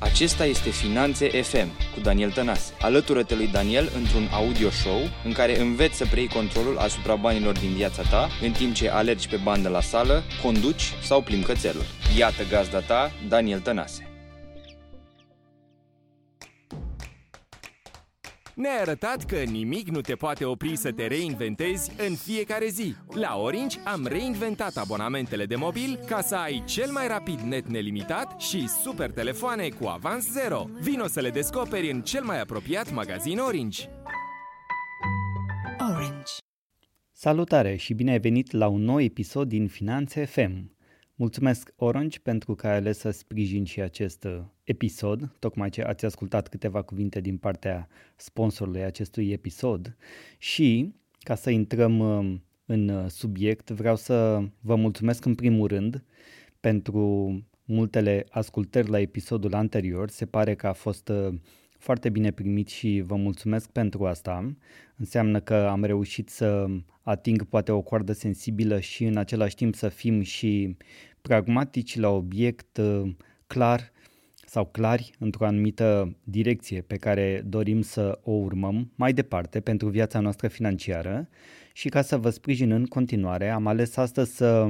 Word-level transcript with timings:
Acesta 0.00 0.44
este 0.44 0.70
Finanțe 0.70 1.28
FM 1.42 1.68
cu 1.94 2.00
Daniel 2.02 2.30
Tănase. 2.30 2.72
Alătură-te 2.80 3.34
lui 3.34 3.46
Daniel 3.46 3.90
într-un 3.96 4.28
audio 4.32 4.70
show 4.70 5.00
în 5.24 5.32
care 5.32 5.60
înveți 5.60 5.96
să 5.96 6.06
preiei 6.06 6.28
controlul 6.28 6.78
asupra 6.78 7.14
banilor 7.14 7.58
din 7.58 7.72
viața 7.72 8.02
ta 8.02 8.28
în 8.42 8.50
timp 8.52 8.74
ce 8.74 8.90
alergi 8.90 9.28
pe 9.28 9.36
bandă 9.36 9.68
la 9.68 9.80
sală, 9.80 10.22
conduci 10.42 10.92
sau 11.02 11.22
plimbi 11.22 11.46
cățelul. 11.46 11.84
Iată 12.16 12.42
gazda 12.50 12.78
ta, 12.78 13.12
Daniel 13.28 13.60
Tănase. 13.60 14.08
Ne-ai 18.58 18.80
arătat 18.80 19.24
că 19.24 19.36
nimic 19.36 19.88
nu 19.88 20.00
te 20.00 20.14
poate 20.14 20.44
opri 20.44 20.76
să 20.76 20.92
te 20.92 21.06
reinventezi 21.06 21.90
în 22.08 22.14
fiecare 22.14 22.66
zi. 22.66 22.94
La 23.14 23.36
Orange 23.36 23.78
am 23.84 24.06
reinventat 24.06 24.76
abonamentele 24.76 25.46
de 25.46 25.56
mobil 25.56 25.98
ca 26.06 26.20
să 26.20 26.36
ai 26.36 26.62
cel 26.66 26.90
mai 26.90 27.08
rapid 27.08 27.40
net 27.40 27.66
nelimitat 27.66 28.40
și 28.40 28.68
super 28.68 29.10
telefoane 29.10 29.68
cu 29.68 29.86
avans 29.86 30.32
zero. 30.32 30.64
Vino 30.80 31.06
să 31.06 31.20
le 31.20 31.30
descoperi 31.30 31.90
în 31.90 32.02
cel 32.02 32.24
mai 32.24 32.40
apropiat 32.40 32.92
magazin 32.92 33.38
Orange. 33.38 33.88
Orange. 35.80 36.32
Salutare 37.12 37.76
și 37.76 37.94
bine 37.94 38.10
ai 38.10 38.20
venit 38.20 38.50
la 38.50 38.68
un 38.68 38.82
nou 38.82 39.00
episod 39.00 39.48
din 39.48 39.68
Finanțe 39.68 40.24
FM. 40.24 40.76
Mulțumesc 41.14 41.70
Orange 41.76 42.18
pentru 42.18 42.54
că 42.54 42.66
ai 42.66 42.76
ales 42.76 42.98
să 42.98 43.10
sprijin 43.10 43.64
și 43.64 43.80
acest 43.80 44.24
uh, 44.24 44.40
episod, 44.68 45.30
tocmai 45.38 45.70
ce 45.70 45.82
ați 45.82 46.04
ascultat 46.04 46.48
câteva 46.48 46.82
cuvinte 46.82 47.20
din 47.20 47.36
partea 47.36 47.88
sponsorului 48.16 48.82
acestui 48.82 49.30
episod 49.30 49.96
și 50.38 50.94
ca 51.18 51.34
să 51.34 51.50
intrăm 51.50 51.98
uh, 51.98 52.36
în 52.66 52.88
uh, 52.88 53.04
subiect, 53.08 53.70
vreau 53.70 53.96
să 53.96 54.42
vă 54.60 54.74
mulțumesc 54.74 55.24
în 55.24 55.34
primul 55.34 55.66
rând 55.68 56.04
pentru 56.60 57.32
multele 57.64 58.26
ascultări 58.30 58.88
la 58.90 59.00
episodul 59.00 59.54
anterior. 59.54 60.08
Se 60.08 60.26
pare 60.26 60.54
că 60.54 60.66
a 60.66 60.72
fost 60.72 61.12
foarte 61.78 62.08
bine 62.08 62.30
primit 62.30 62.68
și 62.68 63.02
vă 63.06 63.16
mulțumesc 63.16 63.70
pentru 63.70 64.06
asta. 64.06 64.54
Înseamnă 64.96 65.40
că 65.40 65.54
am 65.54 65.84
reușit 65.84 66.28
să 66.28 66.66
ating 67.02 67.44
poate 67.44 67.72
o 67.72 67.80
coardă 67.80 68.12
sensibilă 68.12 68.80
și 68.80 69.04
în 69.04 69.16
același 69.16 69.54
timp 69.54 69.74
să 69.74 69.88
fim 69.88 70.20
și 70.20 70.76
pragmatici 71.22 71.96
la 71.96 72.08
obiect, 72.08 72.76
uh, 72.76 73.10
clar 73.46 73.92
sau 74.48 74.66
clari 74.66 75.10
într-o 75.18 75.46
anumită 75.46 76.16
direcție 76.24 76.80
pe 76.80 76.96
care 76.96 77.42
dorim 77.46 77.80
să 77.80 78.18
o 78.22 78.30
urmăm 78.30 78.92
mai 78.94 79.12
departe 79.12 79.60
pentru 79.60 79.88
viața 79.88 80.20
noastră 80.20 80.48
financiară 80.48 81.28
și 81.72 81.88
ca 81.88 82.02
să 82.02 82.16
vă 82.16 82.30
sprijin 82.30 82.70
în 82.70 82.86
continuare 82.86 83.48
am 83.48 83.66
ales 83.66 83.96
astăzi 83.96 84.36
să 84.36 84.68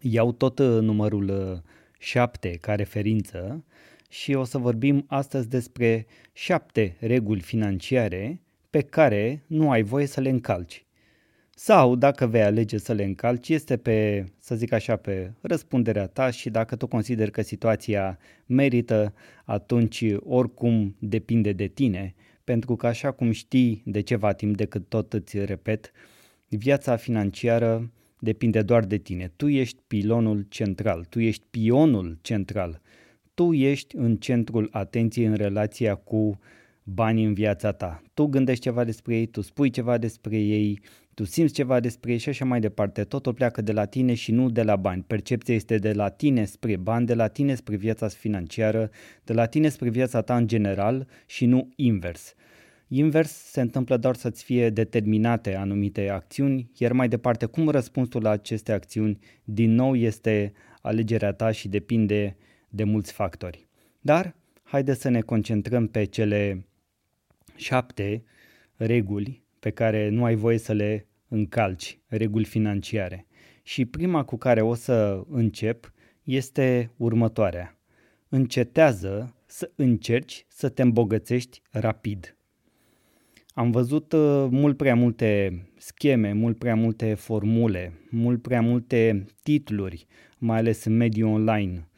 iau 0.00 0.32
tot 0.32 0.58
uh, 0.58 0.80
numărul 0.80 1.62
7 1.98 2.48
uh, 2.48 2.58
ca 2.60 2.74
referință 2.74 3.64
și 4.08 4.34
o 4.34 4.44
să 4.44 4.58
vorbim 4.58 5.04
astăzi 5.08 5.48
despre 5.48 6.06
7 6.32 6.96
reguli 7.00 7.40
financiare 7.40 8.42
pe 8.70 8.80
care 8.80 9.44
nu 9.46 9.70
ai 9.70 9.82
voie 9.82 10.06
să 10.06 10.20
le 10.20 10.28
încalci. 10.28 10.84
Sau, 11.62 11.96
dacă 11.96 12.26
vei 12.26 12.42
alege 12.42 12.78
să 12.78 12.92
le 12.92 13.04
încalci, 13.04 13.48
este 13.48 13.76
pe, 13.76 14.24
să 14.38 14.54
zic 14.54 14.72
așa, 14.72 14.96
pe 14.96 15.32
răspunderea 15.40 16.06
ta 16.06 16.30
și 16.30 16.50
dacă 16.50 16.76
tu 16.76 16.86
consideri 16.86 17.30
că 17.30 17.42
situația 17.42 18.18
merită, 18.46 19.14
atunci 19.44 20.04
oricum 20.18 20.96
depinde 20.98 21.52
de 21.52 21.66
tine, 21.66 22.14
pentru 22.44 22.76
că 22.76 22.86
așa 22.86 23.10
cum 23.10 23.30
știi 23.30 23.82
de 23.84 24.00
ceva 24.00 24.32
timp 24.32 24.56
decât 24.56 24.88
tot 24.88 25.12
îți 25.12 25.44
repet, 25.44 25.92
viața 26.48 26.96
financiară 26.96 27.90
depinde 28.18 28.62
doar 28.62 28.84
de 28.84 28.96
tine. 28.96 29.32
Tu 29.36 29.48
ești 29.48 29.82
pilonul 29.86 30.46
central, 30.48 31.06
tu 31.08 31.20
ești 31.20 31.44
pionul 31.50 32.18
central, 32.20 32.80
tu 33.34 33.52
ești 33.52 33.96
în 33.96 34.16
centrul 34.16 34.68
atenției 34.70 35.26
în 35.26 35.34
relația 35.34 35.94
cu 35.94 36.38
banii 36.82 37.24
în 37.24 37.34
viața 37.34 37.72
ta. 37.72 38.02
Tu 38.14 38.26
gândești 38.26 38.62
ceva 38.62 38.84
despre 38.84 39.16
ei, 39.16 39.26
tu 39.26 39.40
spui 39.40 39.70
ceva 39.70 39.98
despre 39.98 40.38
ei, 40.38 40.80
tu 41.20 41.26
simți 41.26 41.54
ceva 41.54 41.80
despre 41.80 42.12
ei 42.12 42.18
și 42.18 42.28
așa 42.28 42.44
mai 42.44 42.60
departe. 42.60 43.04
Totul 43.04 43.34
pleacă 43.34 43.62
de 43.62 43.72
la 43.72 43.84
tine 43.84 44.14
și 44.14 44.32
nu 44.32 44.50
de 44.50 44.62
la 44.62 44.76
bani. 44.76 45.04
Percepția 45.06 45.54
este 45.54 45.78
de 45.78 45.92
la 45.92 46.08
tine 46.08 46.44
spre 46.44 46.76
bani, 46.76 47.06
de 47.06 47.14
la 47.14 47.28
tine 47.28 47.54
spre 47.54 47.76
viața 47.76 48.08
financiară, 48.08 48.90
de 49.24 49.32
la 49.32 49.46
tine 49.46 49.68
spre 49.68 49.88
viața 49.88 50.20
ta 50.20 50.36
în 50.36 50.46
general 50.46 51.06
și 51.26 51.46
nu 51.46 51.68
invers. 51.76 52.34
Invers 52.88 53.30
se 53.30 53.60
întâmplă 53.60 53.96
doar 53.96 54.14
să-ți 54.14 54.44
fie 54.44 54.70
determinate 54.70 55.54
anumite 55.54 56.08
acțiuni, 56.08 56.70
iar 56.78 56.92
mai 56.92 57.08
departe 57.08 57.46
cum 57.46 57.68
răspunzi 57.68 58.10
tu 58.10 58.18
la 58.18 58.30
aceste 58.30 58.72
acțiuni, 58.72 59.18
din 59.44 59.74
nou 59.74 59.94
este 59.94 60.52
alegerea 60.82 61.32
ta 61.32 61.50
și 61.50 61.68
depinde 61.68 62.36
de 62.68 62.84
mulți 62.84 63.12
factori. 63.12 63.68
Dar 64.00 64.36
haideți 64.62 65.00
să 65.00 65.08
ne 65.08 65.20
concentrăm 65.20 65.86
pe 65.86 66.04
cele 66.04 66.66
șapte 67.56 68.22
reguli 68.76 69.42
pe 69.58 69.70
care 69.70 70.08
nu 70.08 70.24
ai 70.24 70.34
voie 70.34 70.58
să 70.58 70.72
le 70.72 71.04
încalci, 71.30 71.98
reguli 72.06 72.44
financiare. 72.44 73.26
Și 73.62 73.84
prima 73.84 74.24
cu 74.24 74.36
care 74.36 74.60
o 74.60 74.74
să 74.74 75.24
încep 75.28 75.92
este 76.22 76.90
următoarea. 76.96 77.78
Încetează 78.28 79.34
să 79.46 79.70
încerci 79.74 80.44
să 80.48 80.68
te 80.68 80.82
îmbogățești 80.82 81.62
rapid. 81.70 82.36
Am 83.54 83.70
văzut 83.70 84.12
uh, 84.12 84.46
mult 84.50 84.76
prea 84.76 84.94
multe 84.94 85.62
scheme, 85.76 86.32
mult 86.32 86.58
prea 86.58 86.74
multe 86.74 87.14
formule, 87.14 87.92
mult 88.10 88.42
prea 88.42 88.60
multe 88.60 89.24
titluri, 89.42 90.06
mai 90.38 90.58
ales 90.58 90.84
în 90.84 90.96
mediul 90.96 91.30
online, 91.30 91.88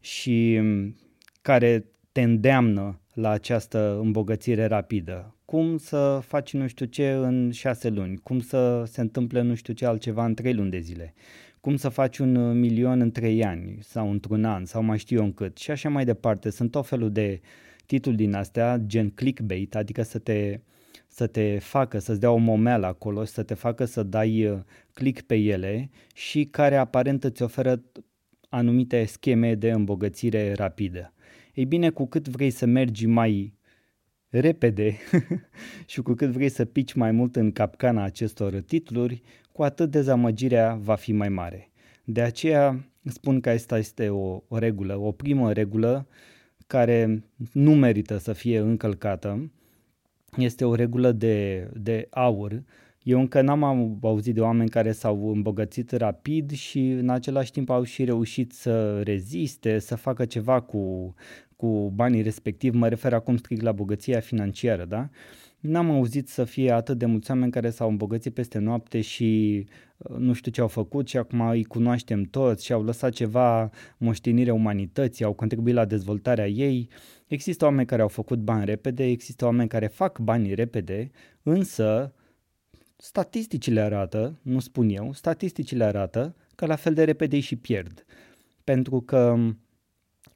și 0.00 0.56
um, 0.60 0.96
care 1.42 1.84
te 2.12 2.22
îndeamnă 2.22 3.00
la 3.14 3.30
această 3.30 3.98
îmbogățire 4.02 4.64
rapidă 4.64 5.35
cum 5.46 5.76
să 5.76 6.20
faci 6.22 6.52
nu 6.52 6.66
știu 6.66 6.86
ce 6.86 7.10
în 7.10 7.50
șase 7.50 7.88
luni, 7.88 8.16
cum 8.16 8.40
să 8.40 8.84
se 8.86 9.00
întâmple 9.00 9.40
nu 9.40 9.54
știu 9.54 9.72
ce 9.72 9.86
altceva 9.86 10.24
în 10.24 10.34
trei 10.34 10.54
luni 10.54 10.70
de 10.70 10.78
zile, 10.78 11.14
cum 11.60 11.76
să 11.76 11.88
faci 11.88 12.18
un 12.18 12.58
milion 12.58 13.00
în 13.00 13.10
trei 13.10 13.44
ani 13.44 13.78
sau 13.80 14.10
într-un 14.10 14.44
an 14.44 14.64
sau 14.64 14.82
mai 14.82 14.98
știu 14.98 15.16
eu 15.16 15.24
încât 15.24 15.56
și 15.56 15.70
așa 15.70 15.88
mai 15.88 16.04
departe. 16.04 16.50
Sunt 16.50 16.70
tot 16.70 16.86
felul 16.86 17.12
de 17.12 17.40
titluri 17.86 18.16
din 18.16 18.34
astea, 18.34 18.76
gen 18.86 19.10
clickbait, 19.10 19.74
adică 19.74 20.02
să 20.02 20.18
te, 20.18 20.60
să 21.08 21.26
te 21.26 21.58
facă, 21.58 21.98
să-ți 21.98 22.20
dea 22.20 22.30
o 22.30 22.36
momeală 22.36 22.86
acolo 22.86 23.24
și 23.24 23.32
să 23.32 23.42
te 23.42 23.54
facă 23.54 23.84
să 23.84 24.02
dai 24.02 24.46
uh, 24.46 24.58
click 24.92 25.20
pe 25.20 25.34
ele 25.34 25.90
și 26.14 26.44
care 26.44 26.76
aparent 26.76 27.24
îți 27.24 27.42
oferă 27.42 27.82
anumite 28.48 29.04
scheme 29.04 29.54
de 29.54 29.70
îmbogățire 29.70 30.52
rapidă. 30.52 31.12
Ei 31.54 31.64
bine, 31.64 31.90
cu 31.90 32.06
cât 32.06 32.28
vrei 32.28 32.50
să 32.50 32.66
mergi 32.66 33.06
mai 33.06 33.55
repede 34.40 34.96
și 35.86 36.02
cu 36.02 36.12
cât 36.12 36.28
vrei 36.28 36.48
să 36.48 36.64
pici 36.64 36.92
mai 36.92 37.10
mult 37.10 37.36
în 37.36 37.52
capcana 37.52 38.02
acestor 38.02 38.60
titluri, 38.60 39.22
cu 39.52 39.62
atât 39.62 39.90
dezamăgirea 39.90 40.78
va 40.82 40.94
fi 40.94 41.12
mai 41.12 41.28
mare. 41.28 41.70
De 42.04 42.22
aceea 42.22 42.88
spun 43.04 43.40
că 43.40 43.50
asta 43.50 43.78
este 43.78 44.08
o, 44.08 44.42
o 44.48 44.58
regulă, 44.58 44.98
o 44.98 45.12
primă 45.12 45.52
regulă 45.52 46.06
care 46.66 47.24
nu 47.52 47.74
merită 47.74 48.16
să 48.16 48.32
fie 48.32 48.58
încălcată. 48.58 49.50
Este 50.36 50.64
o 50.64 50.74
regulă 50.74 51.12
de, 51.12 51.68
de 51.74 52.06
aur. 52.10 52.62
Eu 53.02 53.20
încă 53.20 53.40
n-am 53.40 53.98
auzit 54.02 54.34
de 54.34 54.40
oameni 54.40 54.68
care 54.68 54.92
s-au 54.92 55.28
îmbogățit 55.28 55.90
rapid 55.90 56.50
și 56.50 56.88
în 56.88 57.08
același 57.08 57.50
timp 57.50 57.70
au 57.70 57.82
și 57.82 58.04
reușit 58.04 58.52
să 58.52 59.00
reziste, 59.00 59.78
să 59.78 59.94
facă 59.94 60.24
ceva 60.24 60.60
cu 60.60 61.14
cu 61.56 61.92
banii 61.94 62.22
respectiv, 62.22 62.74
mă 62.74 62.88
refer 62.88 63.12
acum 63.12 63.36
strict 63.36 63.62
la 63.62 63.72
bogăția 63.72 64.20
financiară, 64.20 64.84
da? 64.84 65.08
N-am 65.60 65.90
auzit 65.90 66.28
să 66.28 66.44
fie 66.44 66.70
atât 66.70 66.98
de 66.98 67.06
mulți 67.06 67.30
oameni 67.30 67.52
care 67.52 67.70
s-au 67.70 67.88
îmbogățit 67.88 68.34
peste 68.34 68.58
noapte 68.58 69.00
și 69.00 69.64
uh, 69.96 70.16
nu 70.18 70.32
știu 70.32 70.50
ce 70.50 70.60
au 70.60 70.68
făcut 70.68 71.08
și 71.08 71.16
acum 71.16 71.40
îi 71.40 71.64
cunoaștem 71.64 72.22
toți 72.22 72.64
și 72.64 72.72
au 72.72 72.82
lăsat 72.82 73.12
ceva 73.12 73.70
moștenire 73.98 74.50
umanității, 74.50 75.24
au 75.24 75.32
contribuit 75.32 75.74
la 75.74 75.84
dezvoltarea 75.84 76.48
ei. 76.48 76.88
Există 77.26 77.64
oameni 77.64 77.86
care 77.86 78.02
au 78.02 78.08
făcut 78.08 78.38
bani 78.38 78.64
repede, 78.64 79.04
există 79.04 79.44
oameni 79.44 79.68
care 79.68 79.86
fac 79.86 80.18
bani 80.18 80.54
repede, 80.54 81.10
însă 81.42 82.14
statisticile 82.96 83.80
arată, 83.80 84.38
nu 84.42 84.58
spun 84.58 84.88
eu, 84.88 85.12
statisticile 85.12 85.84
arată 85.84 86.34
că 86.54 86.66
la 86.66 86.76
fel 86.76 86.94
de 86.94 87.04
repede 87.04 87.36
îi 87.36 87.42
și 87.42 87.56
pierd. 87.56 88.04
Pentru 88.64 89.00
că 89.00 89.36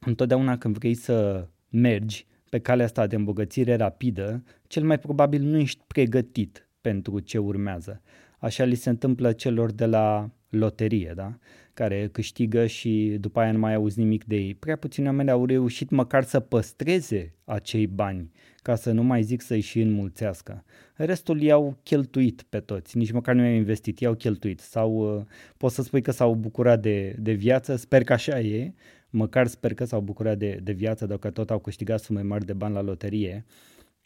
întotdeauna 0.05 0.57
când 0.57 0.77
vrei 0.77 0.93
să 0.93 1.47
mergi 1.69 2.25
pe 2.49 2.59
calea 2.59 2.85
asta 2.85 3.07
de 3.07 3.15
îmbogățire 3.15 3.75
rapidă, 3.75 4.43
cel 4.67 4.83
mai 4.83 4.99
probabil 4.99 5.41
nu 5.41 5.57
ești 5.57 5.83
pregătit 5.87 6.69
pentru 6.81 7.19
ce 7.19 7.37
urmează. 7.37 8.01
Așa 8.39 8.63
li 8.63 8.75
se 8.75 8.89
întâmplă 8.89 9.31
celor 9.31 9.71
de 9.71 9.85
la 9.85 10.29
loterie, 10.49 11.13
da? 11.15 11.37
care 11.73 12.09
câștigă 12.11 12.65
și 12.65 13.17
după 13.19 13.39
aia 13.39 13.51
nu 13.51 13.59
mai 13.59 13.73
auzi 13.73 13.99
nimic 13.99 14.25
de 14.25 14.35
ei. 14.35 14.55
Prea 14.55 14.75
puțini 14.75 15.05
oameni 15.05 15.29
au 15.29 15.45
reușit 15.45 15.89
măcar 15.89 16.23
să 16.23 16.39
păstreze 16.39 17.33
acei 17.43 17.87
bani, 17.87 18.31
ca 18.61 18.75
să 18.75 18.91
nu 18.91 19.03
mai 19.03 19.21
zic 19.21 19.41
să-i 19.41 19.59
și 19.59 19.79
înmulțească. 19.79 20.63
Restul 20.95 21.41
i-au 21.41 21.77
cheltuit 21.83 22.41
pe 22.49 22.59
toți, 22.59 22.97
nici 22.97 23.11
măcar 23.11 23.35
nu 23.35 23.43
i-au 23.43 23.53
investit, 23.53 23.99
i-au 23.99 24.13
cheltuit. 24.13 24.59
Sau 24.59 25.17
uh, 25.17 25.23
poți 25.57 25.75
să 25.75 25.81
spui 25.81 26.01
că 26.01 26.11
s-au 26.11 26.33
bucurat 26.33 26.81
de, 26.81 27.15
de 27.19 27.31
viață, 27.31 27.75
sper 27.75 28.03
că 28.03 28.13
așa 28.13 28.39
e, 28.39 28.73
măcar 29.11 29.47
sper 29.47 29.73
că 29.73 29.85
s-au 29.85 30.01
bucurat 30.01 30.37
de, 30.37 30.59
de 30.63 30.71
viață 30.71 31.05
dacă 31.05 31.29
tot 31.29 31.49
au 31.49 31.59
câștigat 31.59 31.99
sume 31.99 32.21
mari 32.21 32.45
de 32.45 32.53
bani 32.53 32.73
la 32.73 32.81
loterie. 32.81 33.45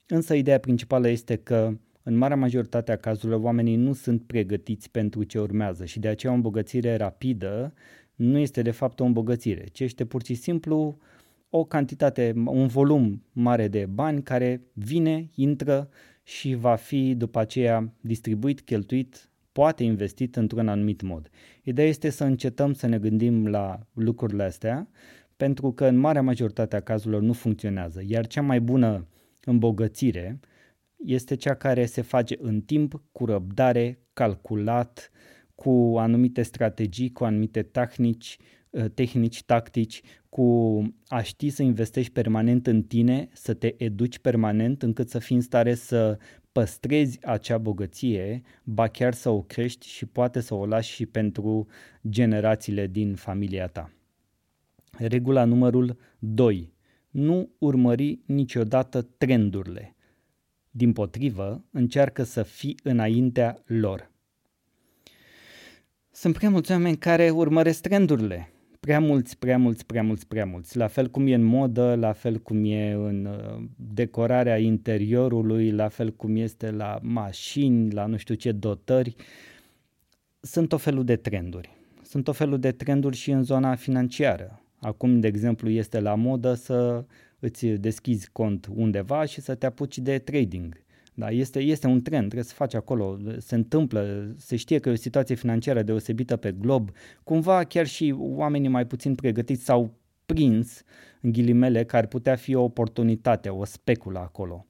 Însă 0.06 0.34
ideea 0.34 0.60
principală 0.60 1.08
este 1.10 1.36
că 1.36 1.78
în 2.04 2.16
marea 2.16 2.38
majoritate 2.38 2.92
a 2.92 2.98
cazurilor 2.98 3.42
oamenii 3.42 3.76
nu 3.76 3.94
sunt 3.94 4.22
pregătiți 4.22 4.92
pentru 4.92 5.24
ce 5.24 5.40
urmează 5.40 5.86
și 5.86 6.00
de 6.00 6.08
aceea 6.08 6.32
o 6.32 6.36
îmbogățire 6.36 6.96
rapidă 6.96 7.74
nu 8.16 8.38
este 8.38 8.62
de 8.62 8.72
fapt 8.72 9.00
o 9.00 9.04
îmbogățire, 9.04 9.66
ci 9.72 9.80
este 9.80 10.06
pur 10.06 10.24
și 10.24 10.34
simplu 10.34 10.98
o 11.50 11.64
cantitate, 11.64 12.34
un 12.46 12.68
volum 12.68 13.24
mare 13.32 13.68
de 13.68 13.86
bani 13.86 14.24
care 14.24 14.62
vine, 14.74 15.30
intră 15.36 15.90
și 16.24 16.54
va 16.54 16.76
fi 16.76 17.16
după 17.16 17.40
aceea 17.40 17.94
distribuit, 18.02 18.62
cheltuit, 18.62 19.30
poate 19.56 19.84
investit 19.84 20.36
într-un 20.36 20.68
anumit 20.68 21.02
mod. 21.02 21.30
Ideea 21.64 21.88
este 21.88 22.10
să 22.10 22.24
încetăm 22.24 22.74
să 22.74 22.88
ne 22.88 23.00
gândim 23.00 23.48
la 23.48 23.80
lucrurile 23.94 24.44
astea, 24.44 24.90
pentru 25.38 25.72
că 25.72 25.86
în 25.86 25.98
marea 25.98 26.22
majoritate 26.22 26.76
a 26.76 26.80
cazurilor 26.80 27.22
nu 27.22 27.34
funcționează, 27.34 28.02
iar 28.06 28.28
cea 28.28 28.42
mai 28.42 28.62
bună 28.62 29.08
îmbogățire 29.44 30.40
este 31.06 31.36
cea 31.36 31.54
care 31.54 31.86
se 31.86 32.02
face 32.02 32.38
în 32.42 32.62
timp, 32.62 33.02
cu 33.12 33.26
răbdare, 33.26 34.00
calculat, 34.14 35.12
cu 35.56 35.96
anumite 35.98 36.42
strategii, 36.42 37.12
cu 37.12 37.24
anumite 37.24 37.62
tehnici, 37.62 38.38
uh, 38.70 38.86
tehnici, 38.94 39.44
tactici, 39.44 40.02
cu 40.30 40.82
a 41.08 41.22
ști 41.22 41.50
să 41.50 41.64
investești 41.64 42.12
permanent 42.12 42.68
în 42.68 42.84
tine, 42.84 43.30
să 43.34 43.54
te 43.54 43.74
educi 43.78 44.20
permanent 44.20 44.84
încât 44.84 45.10
să 45.10 45.20
fii 45.20 45.36
în 45.36 45.42
stare 45.42 45.74
să 45.74 46.18
păstrezi 46.56 47.26
acea 47.26 47.58
bogăție, 47.58 48.42
ba 48.64 48.88
chiar 48.88 49.14
să 49.14 49.30
o 49.30 49.42
crești 49.42 49.88
și 49.88 50.06
poate 50.06 50.40
să 50.40 50.54
o 50.54 50.66
lași 50.66 50.94
și 50.94 51.06
pentru 51.06 51.68
generațiile 52.10 52.88
din 52.88 53.16
familia 53.16 53.68
ta. 53.68 53.92
Regula 54.98 55.44
numărul 55.46 55.98
2. 56.20 56.74
Nu 57.10 57.50
urmări 57.58 58.20
niciodată 58.26 59.02
trendurile. 59.02 59.96
Din 60.70 60.94
potrivă, 60.94 61.64
încearcă 61.72 62.24
să 62.24 62.44
fii 62.44 62.80
înaintea 62.84 63.64
lor. 63.66 64.12
Sunt 66.12 66.36
prea 66.36 66.50
mulți 66.50 66.72
oameni 66.72 66.98
care 66.98 67.30
urmăresc 67.30 67.82
trendurile. 67.82 68.50
Prea 68.86 69.00
mulți, 69.00 69.38
prea 69.38 69.58
mulți, 69.58 69.86
prea 69.86 70.04
mulți, 70.04 70.28
prea 70.28 70.46
mulți. 70.46 70.78
La 70.78 70.88
fel 70.88 71.08
cum 71.08 71.28
e 71.28 71.34
în 71.34 71.44
modă, 71.44 71.96
la 71.96 72.12
fel 72.12 72.38
cum 72.38 72.66
e 72.66 72.92
în 72.92 73.26
uh, 73.26 73.64
decorarea 73.76 74.58
interiorului, 74.58 75.72
la 75.72 75.88
fel 75.88 76.12
cum 76.12 76.36
este 76.36 76.72
la 76.72 77.00
mașini, 77.02 77.92
la 77.92 78.06
nu 78.06 78.18
știu 78.18 78.36
ce 78.36 78.52
dotări. 78.52 79.16
Sunt 80.40 80.72
o 80.72 80.78
felul 80.78 81.04
de 81.04 81.16
trenduri. 81.16 81.70
Sunt 82.02 82.28
o 82.28 82.32
felul 82.32 82.60
de 82.60 82.72
trenduri 82.72 83.16
și 83.16 83.32
în 83.32 83.44
zona 83.44 83.76
financiară. 83.76 84.62
Acum, 84.80 85.20
de 85.20 85.28
exemplu, 85.28 85.70
este 85.70 86.00
la 86.00 86.16
modă 86.16 86.54
să 86.54 87.06
îți 87.40 87.66
deschizi 87.68 88.30
cont 88.32 88.70
undeva 88.76 89.26
și 89.26 89.42
să 89.42 89.56
te 89.56 89.66
apuci 89.66 89.98
de 89.98 90.18
trading. 90.18 90.85
Da, 91.18 91.30
este, 91.30 91.60
este 91.60 91.88
un 91.88 92.02
trend, 92.02 92.24
trebuie 92.24 92.44
să 92.44 92.54
faci 92.54 92.74
acolo, 92.74 93.18
se 93.38 93.56
întâmplă, 93.56 94.34
se 94.38 94.56
știe 94.56 94.80
că 94.80 94.90
e 94.90 94.92
o 94.92 94.96
situație 94.96 95.36
financiară 95.36 95.82
deosebită 95.82 96.36
pe 96.36 96.52
glob, 96.52 96.90
cumva 97.24 97.64
chiar 97.64 97.88
și 97.88 98.16
oamenii 98.18 98.70
mai 98.70 98.86
puțin 98.86 99.16
pregătiți 99.16 99.64
s-au 99.64 99.94
prins, 100.26 100.84
în 101.22 101.32
ghilimele, 101.32 101.84
că 101.84 101.96
ar 101.96 102.08
putea 102.08 102.36
fi 102.36 102.56
o 102.56 102.64
oportunitate, 102.64 103.50
o 103.50 103.66
speculă 103.66 104.20
acolo. 104.20 104.66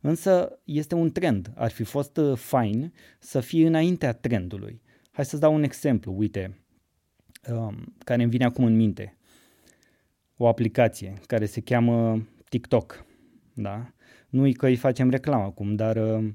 Însă 0.00 0.58
este 0.64 0.94
un 0.94 1.10
trend, 1.10 1.52
ar 1.54 1.70
fi 1.70 1.84
fost 1.84 2.16
uh, 2.16 2.36
fain 2.36 2.92
să 3.18 3.40
fie 3.40 3.66
înaintea 3.66 4.12
trendului. 4.12 4.82
Hai 5.10 5.24
să-ți 5.24 5.40
dau 5.40 5.54
un 5.54 5.62
exemplu, 5.62 6.14
uite, 6.16 6.58
um, 7.52 7.94
care 8.04 8.22
îmi 8.22 8.30
vine 8.30 8.44
acum 8.44 8.64
în 8.64 8.76
minte. 8.76 9.16
O 10.36 10.46
aplicație 10.46 11.14
care 11.26 11.46
se 11.46 11.60
cheamă 11.60 12.26
TikTok, 12.48 13.04
da? 13.54 13.92
Nu 14.30 14.52
că 14.52 14.66
îi 14.66 14.76
facem 14.76 15.10
reclamă 15.10 15.44
acum, 15.44 15.74
dar 15.74 15.96
uh, 15.96 16.28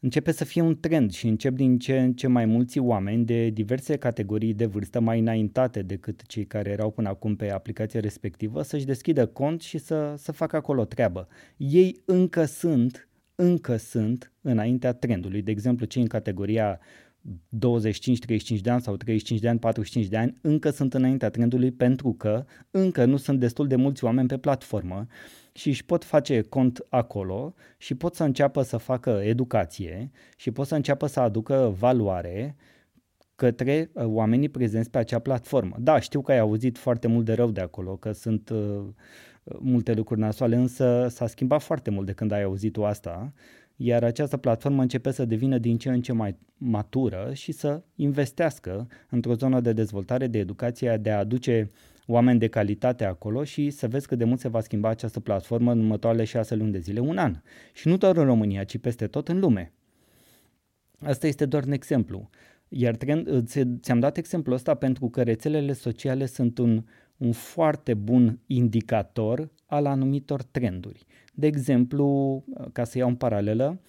începe 0.00 0.32
să 0.32 0.44
fie 0.44 0.62
un 0.62 0.80
trend 0.80 1.12
și 1.12 1.26
încep 1.26 1.54
din 1.54 1.78
ce 1.78 2.00
în 2.00 2.12
ce 2.12 2.26
mai 2.26 2.44
mulți 2.44 2.78
oameni 2.78 3.24
de 3.24 3.48
diverse 3.48 3.96
categorii 3.96 4.54
de 4.54 4.66
vârstă 4.66 5.00
mai 5.00 5.18
înaintate 5.18 5.82
decât 5.82 6.26
cei 6.26 6.44
care 6.44 6.70
erau 6.70 6.90
până 6.90 7.08
acum 7.08 7.36
pe 7.36 7.50
aplicația 7.50 8.00
respectivă 8.00 8.62
să-și 8.62 8.84
deschidă 8.84 9.26
cont 9.26 9.60
și 9.60 9.78
să, 9.78 10.14
să 10.16 10.32
facă 10.32 10.56
acolo 10.56 10.84
treabă. 10.84 11.28
Ei 11.56 12.02
încă 12.04 12.44
sunt, 12.44 13.08
încă 13.34 13.76
sunt 13.76 14.32
înaintea 14.40 14.92
trendului. 14.92 15.42
De 15.42 15.50
exemplu, 15.50 15.86
cei 15.86 16.02
în 16.02 16.08
categoria 16.08 16.80
25-35 17.28 18.60
de 18.60 18.70
ani 18.70 18.82
sau 18.82 18.96
35 18.96 19.40
de 19.40 19.48
ani, 19.48 19.58
45 19.58 20.06
de 20.06 20.16
ani, 20.16 20.36
încă 20.40 20.70
sunt 20.70 20.94
înaintea 20.94 21.30
trendului 21.30 21.70
pentru 21.70 22.12
că 22.12 22.44
încă 22.70 23.04
nu 23.04 23.16
sunt 23.16 23.40
destul 23.40 23.66
de 23.66 23.76
mulți 23.76 24.04
oameni 24.04 24.28
pe 24.28 24.38
platformă 24.38 25.06
și 25.56 25.68
își 25.68 25.84
pot 25.84 26.04
face 26.04 26.40
cont 26.40 26.86
acolo 26.88 27.54
și 27.78 27.94
pot 27.94 28.14
să 28.14 28.24
înceapă 28.24 28.62
să 28.62 28.76
facă 28.76 29.20
educație 29.24 30.10
și 30.36 30.50
pot 30.50 30.66
să 30.66 30.74
înceapă 30.74 31.06
să 31.06 31.20
aducă 31.20 31.74
valoare 31.78 32.56
către 33.34 33.90
uh, 33.92 34.04
oamenii 34.04 34.48
prezenți 34.48 34.90
pe 34.90 34.98
acea 34.98 35.18
platformă. 35.18 35.76
Da, 35.78 35.98
știu 35.98 36.20
că 36.20 36.32
ai 36.32 36.38
auzit 36.38 36.78
foarte 36.78 37.08
mult 37.08 37.24
de 37.24 37.32
rău 37.32 37.50
de 37.50 37.60
acolo, 37.60 37.96
că 37.96 38.12
sunt 38.12 38.48
uh, 38.48 38.82
multe 39.58 39.92
lucruri 39.92 40.20
nasoale, 40.20 40.56
însă 40.56 41.06
s-a 41.10 41.26
schimbat 41.26 41.62
foarte 41.62 41.90
mult 41.90 42.06
de 42.06 42.12
când 42.12 42.32
ai 42.32 42.42
auzit-o 42.42 42.84
asta, 42.84 43.32
iar 43.76 44.04
această 44.04 44.36
platformă 44.36 44.82
începe 44.82 45.10
să 45.10 45.24
devină 45.24 45.58
din 45.58 45.78
ce 45.78 45.90
în 45.90 46.00
ce 46.00 46.12
mai 46.12 46.36
matură 46.56 47.30
și 47.32 47.52
să 47.52 47.82
investească 47.94 48.86
într-o 49.10 49.34
zonă 49.34 49.60
de 49.60 49.72
dezvoltare, 49.72 50.26
de 50.26 50.38
educație, 50.38 50.96
de 50.96 51.10
a 51.10 51.18
aduce 51.18 51.70
uh, 51.70 51.93
oameni 52.06 52.38
de 52.38 52.48
calitate 52.48 53.04
acolo 53.04 53.44
și 53.44 53.70
să 53.70 53.88
vezi 53.88 54.06
cât 54.06 54.18
de 54.18 54.24
mult 54.24 54.40
se 54.40 54.48
va 54.48 54.60
schimba 54.60 54.88
această 54.88 55.20
platformă 55.20 55.72
în 55.72 55.78
următoarele 55.78 56.24
șase 56.24 56.54
luni 56.54 56.72
de 56.72 56.78
zile, 56.78 57.00
un 57.00 57.18
an. 57.18 57.40
Și 57.72 57.88
nu 57.88 57.96
doar 57.96 58.16
în 58.16 58.24
România, 58.24 58.64
ci 58.64 58.78
peste 58.78 59.06
tot 59.06 59.28
în 59.28 59.38
lume. 59.38 59.72
Asta 60.98 61.26
este 61.26 61.46
doar 61.46 61.64
un 61.64 61.72
exemplu. 61.72 62.30
Iar 62.68 62.96
trend, 62.96 63.48
ți-am 63.80 63.98
dat 63.98 64.16
exemplul 64.16 64.54
ăsta 64.54 64.74
pentru 64.74 65.08
că 65.08 65.22
rețelele 65.22 65.72
sociale 65.72 66.26
sunt 66.26 66.58
un, 66.58 66.84
un 67.16 67.32
foarte 67.32 67.94
bun 67.94 68.40
indicator 68.46 69.50
al 69.66 69.86
anumitor 69.86 70.42
trenduri. 70.42 71.06
De 71.34 71.46
exemplu, 71.46 72.44
ca 72.72 72.84
să 72.84 72.98
iau 72.98 73.08
în 73.08 73.14
paralelă, 73.14 73.80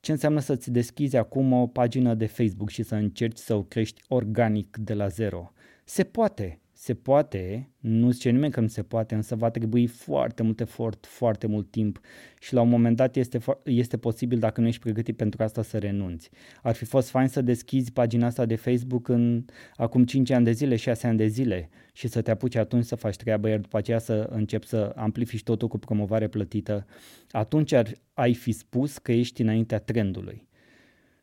ce 0.00 0.12
înseamnă 0.12 0.40
să-ți 0.40 0.70
deschizi 0.70 1.16
acum 1.16 1.52
o 1.52 1.66
pagină 1.66 2.14
de 2.14 2.26
Facebook 2.26 2.68
și 2.68 2.82
să 2.82 2.94
încerci 2.94 3.38
să 3.38 3.54
o 3.54 3.62
crești 3.62 4.02
organic 4.08 4.76
de 4.76 4.94
la 4.94 5.08
zero? 5.08 5.52
Se 5.84 6.04
poate, 6.04 6.60
se 6.80 6.94
poate, 6.94 7.70
nu 7.78 8.10
zice 8.10 8.30
nimeni 8.30 8.52
că 8.52 8.60
nu 8.60 8.66
se 8.66 8.82
poate, 8.82 9.14
însă 9.14 9.34
va 9.36 9.50
trebui 9.50 9.86
foarte 9.86 10.42
mult 10.42 10.60
efort, 10.60 11.06
foarte 11.06 11.46
mult 11.46 11.70
timp 11.70 12.00
și 12.40 12.54
la 12.54 12.60
un 12.60 12.68
moment 12.68 12.96
dat 12.96 13.16
este, 13.16 13.40
este 13.64 13.96
posibil 13.96 14.38
dacă 14.38 14.60
nu 14.60 14.66
ești 14.66 14.80
pregătit 14.80 15.16
pentru 15.16 15.42
asta 15.42 15.62
să 15.62 15.78
renunți. 15.78 16.30
Ar 16.62 16.74
fi 16.74 16.84
fost 16.84 17.08
fain 17.08 17.28
să 17.28 17.42
deschizi 17.42 17.92
pagina 17.92 18.26
asta 18.26 18.46
de 18.46 18.54
Facebook 18.54 19.08
în 19.08 19.44
acum 19.74 20.04
5 20.04 20.30
ani 20.30 20.44
de 20.44 20.52
zile, 20.52 20.76
6 20.76 21.06
ani 21.06 21.16
de 21.16 21.26
zile 21.26 21.68
și 21.92 22.08
să 22.08 22.22
te 22.22 22.30
apuci 22.30 22.54
atunci 22.54 22.84
să 22.84 22.94
faci 22.94 23.16
treabă, 23.16 23.48
iar 23.48 23.58
după 23.58 23.76
aceea 23.76 23.98
să 23.98 24.28
începi 24.30 24.66
să 24.66 24.92
amplifici 24.96 25.42
totul 25.42 25.68
cu 25.68 25.78
promovare 25.78 26.28
plătită. 26.28 26.86
Atunci 27.30 27.72
ar, 27.72 27.92
ai 28.14 28.34
fi 28.34 28.52
spus 28.52 28.98
că 28.98 29.12
ești 29.12 29.42
înaintea 29.42 29.78
trendului. 29.78 30.47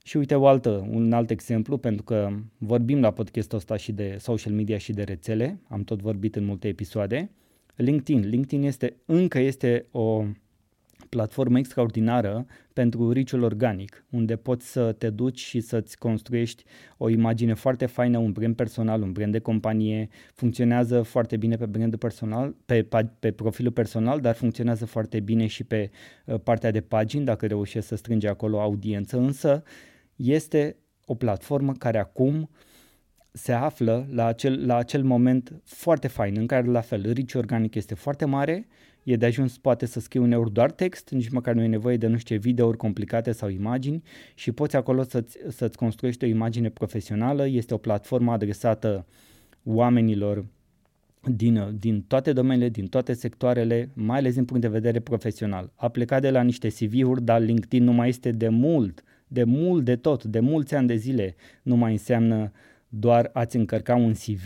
Și 0.08 0.18
uite 0.18 0.36
o 0.36 0.48
altă, 0.48 0.88
un 0.92 1.14
alt 1.14 1.30
exemplu, 1.30 1.78
pentru 1.78 2.04
că 2.04 2.30
vorbim 2.58 3.00
la 3.00 3.12
podcastul 3.12 3.58
ăsta 3.58 3.78
și 3.78 3.92
de 3.92 4.16
social 4.20 4.54
media 4.54 4.78
și 4.78 4.94
de 4.94 5.04
rețele, 5.04 5.60
am 5.68 5.84
tot 5.84 6.02
vorbit 6.02 6.36
în 6.36 6.46
multe 6.46 6.68
episoade. 6.68 7.32
LinkedIn. 7.76 8.30
LinkedIn 8.30 8.64
este, 8.64 8.96
încă 9.06 9.40
este 9.40 9.86
o 9.92 10.26
platformă 11.10 11.58
extraordinară 11.58 12.46
pentru 12.74 13.12
riciul 13.12 13.44
organic, 13.44 14.06
unde 14.10 14.36
poți 14.36 14.72
să 14.72 14.92
te 14.92 15.10
duci 15.10 15.40
și 15.40 15.60
să-ți 15.60 15.98
construiești 15.98 16.64
o 16.98 17.10
imagine 17.10 17.54
foarte 17.54 17.86
faină, 17.86 18.18
un 18.18 18.32
brand 18.32 18.56
personal, 18.56 19.02
un 19.02 19.12
brand 19.12 19.32
de 19.32 19.40
companie, 19.40 20.10
funcționează 20.34 21.02
foarte 21.02 21.38
bine 21.38 21.56
pe 21.56 21.66
brandul 21.66 21.98
personal, 21.98 22.56
pe, 22.66 22.88
pe 23.20 23.32
profilul 23.32 23.72
personal, 23.72 24.20
dar 24.20 24.36
funcționează 24.36 24.86
foarte 24.86 25.20
bine 25.20 25.46
și 25.48 25.64
pe 25.64 25.90
uh, 26.26 26.40
partea 26.44 26.72
de 26.72 26.82
pagini, 26.82 27.26
dacă 27.26 27.46
reușești 27.46 27.88
să 27.88 27.96
strângi 27.96 28.28
acolo 28.28 28.62
audiență, 28.62 29.18
însă 29.18 29.64
este 30.16 30.78
o 31.06 31.16
platformă 31.16 31.74
care 31.74 32.00
acum 32.00 32.50
se 33.32 33.52
află 33.52 34.08
la 34.12 34.26
acel, 34.26 34.66
la 34.66 34.76
acel 34.76 35.04
moment 35.04 35.62
foarte 35.64 36.08
fain, 36.08 36.36
în 36.38 36.46
care 36.46 36.68
la 36.68 36.82
fel, 36.82 37.14
reach 37.14 37.34
organic 37.34 37.76
este 37.76 37.96
foarte 37.96 38.26
mare, 38.26 38.68
e 39.04 39.16
de 39.16 39.26
ajuns 39.26 39.58
poate 39.58 39.86
să 39.86 40.00
scrii 40.00 40.22
uneori 40.22 40.52
doar 40.52 40.72
text, 40.72 41.10
nici 41.10 41.30
măcar 41.30 41.54
nu 41.54 41.64
e 41.64 41.68
nevoie 41.68 41.98
de 41.98 42.08
nu 42.08 42.18
știu 42.18 42.36
ce 42.36 42.42
videouri 42.42 42.78
complicate 42.78 43.32
sau 43.32 43.50
imagini 43.50 44.04
și 44.34 44.52
poți 44.52 44.76
acolo 44.76 45.04
să-ți, 45.04 45.38
să-ți 45.48 45.78
construiești 45.78 46.24
o 46.24 46.28
imagine 46.28 46.70
profesională, 46.70 47.48
este 47.48 47.74
o 47.74 47.78
platformă 47.78 48.32
adresată 48.32 49.06
oamenilor 49.64 50.46
din, 51.22 51.76
din 51.80 52.02
toate 52.02 52.34
domeniile, 52.34 52.70
din 52.70 52.88
toate 52.88 53.14
sectoarele, 53.14 53.90
mai 53.94 54.18
ales 54.18 54.34
din 54.34 54.46
punct 54.46 54.62
de 54.62 54.68
vedere 54.68 55.00
profesional. 55.00 55.72
A 55.76 55.88
plecat 55.88 56.22
de 56.22 56.30
la 56.30 56.42
niște 56.42 56.68
CV-uri, 56.68 57.24
dar 57.24 57.42
LinkedIn 57.42 57.84
nu 57.84 57.92
mai 57.92 58.10
este 58.10 58.30
de 58.30 58.50
mult 58.50 59.04
de 59.36 59.44
mult 59.44 59.86
de 59.86 59.96
tot, 59.96 60.24
de 60.24 60.40
mulți 60.40 60.76
ani 60.76 60.88
de 60.88 60.96
zile, 60.96 61.36
nu 61.64 61.76
mai 61.76 61.92
înseamnă 61.92 62.52
doar 62.90 63.30
ați 63.34 63.56
încărca 63.56 63.96
un 63.96 64.14
CV 64.14 64.46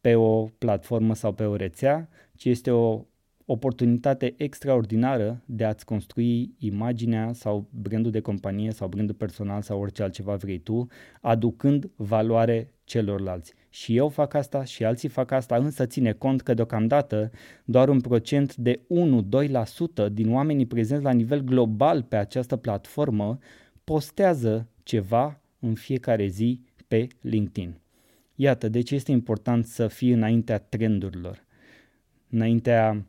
pe 0.00 0.14
o 0.14 0.44
platformă 0.44 1.14
sau 1.14 1.32
pe 1.32 1.44
o 1.44 1.56
rețea, 1.56 2.08
ci 2.34 2.44
este 2.44 2.70
o 2.70 3.04
oportunitate 3.44 4.34
extraordinară 4.36 5.42
de 5.44 5.64
a-ți 5.64 5.84
construi 5.84 6.54
imaginea 6.58 7.32
sau 7.32 7.68
brandul 7.70 8.10
de 8.10 8.20
companie 8.20 8.70
sau 8.70 8.88
brandul 8.88 9.14
personal 9.14 9.62
sau 9.62 9.80
orice 9.80 10.02
altceva 10.02 10.34
vrei 10.34 10.58
tu, 10.58 10.86
aducând 11.20 11.90
valoare 11.96 12.72
celorlalți. 12.84 13.52
Și 13.68 13.96
eu 13.96 14.08
fac 14.08 14.34
asta 14.34 14.64
și 14.64 14.84
alții 14.84 15.08
fac 15.08 15.30
asta, 15.30 15.56
însă 15.56 15.86
ține 15.86 16.12
cont 16.12 16.40
că 16.40 16.54
deocamdată 16.54 17.30
doar 17.64 17.88
un 17.88 18.00
procent 18.00 18.56
de 18.56 18.80
1-2% 20.08 20.12
din 20.12 20.32
oamenii 20.32 20.66
prezenți 20.66 21.04
la 21.04 21.12
nivel 21.12 21.40
global 21.40 22.02
pe 22.02 22.16
această 22.16 22.56
platformă 22.56 23.38
postează 23.86 24.68
ceva 24.82 25.40
în 25.58 25.74
fiecare 25.74 26.26
zi 26.26 26.60
pe 26.88 27.08
LinkedIn. 27.20 27.80
Iată, 28.34 28.68
deci 28.68 28.90
este 28.90 29.10
important 29.10 29.66
să 29.66 29.88
fii 29.88 30.10
înaintea 30.10 30.58
trendurilor, 30.58 31.44
înaintea 32.30 33.06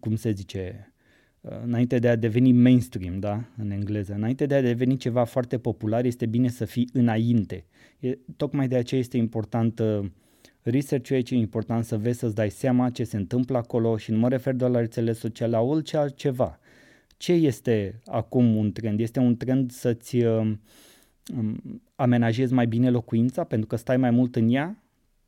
cum 0.00 0.16
se 0.16 0.30
zice, 0.30 0.92
uh, 1.40 1.50
înainte 1.64 1.98
de 1.98 2.08
a 2.08 2.16
deveni 2.16 2.52
mainstream, 2.52 3.18
da, 3.18 3.44
în 3.56 3.70
engleză, 3.70 4.14
înainte 4.14 4.46
de 4.46 4.54
a 4.54 4.62
deveni 4.62 4.96
ceva 4.96 5.24
foarte 5.24 5.58
popular, 5.58 6.04
este 6.04 6.26
bine 6.26 6.48
să 6.48 6.64
fii 6.64 6.88
înainte. 6.92 7.64
E, 8.00 8.18
tocmai 8.36 8.68
de 8.68 8.76
aceea 8.76 9.00
este 9.00 9.16
important 9.16 9.78
uh, 9.78 10.04
research-ul 10.62 11.16
aici, 11.16 11.30
e 11.30 11.36
important 11.36 11.84
să 11.84 11.98
vezi, 11.98 12.18
să-ți 12.18 12.34
dai 12.34 12.50
seama 12.50 12.90
ce 12.90 13.04
se 13.04 13.16
întâmplă 13.16 13.56
acolo 13.56 13.96
și 13.96 14.10
nu 14.10 14.18
mă 14.18 14.28
refer 14.28 14.54
doar 14.54 14.70
la 14.70 14.78
rețele 14.78 15.12
sociale, 15.12 15.52
la 15.52 15.60
orice 15.60 15.96
altceva. 15.96 16.58
Ce 17.22 17.32
este 17.32 18.00
acum 18.04 18.56
un 18.56 18.72
trend? 18.72 19.00
Este 19.00 19.18
un 19.18 19.36
trend 19.36 19.70
să-ți 19.70 20.16
uh, 20.16 20.52
um, 21.36 21.82
amenajezi 21.94 22.52
mai 22.52 22.66
bine 22.66 22.90
locuința 22.90 23.44
pentru 23.44 23.66
că 23.66 23.76
stai 23.76 23.96
mai 23.96 24.10
mult 24.10 24.36
în 24.36 24.48
ea? 24.48 24.82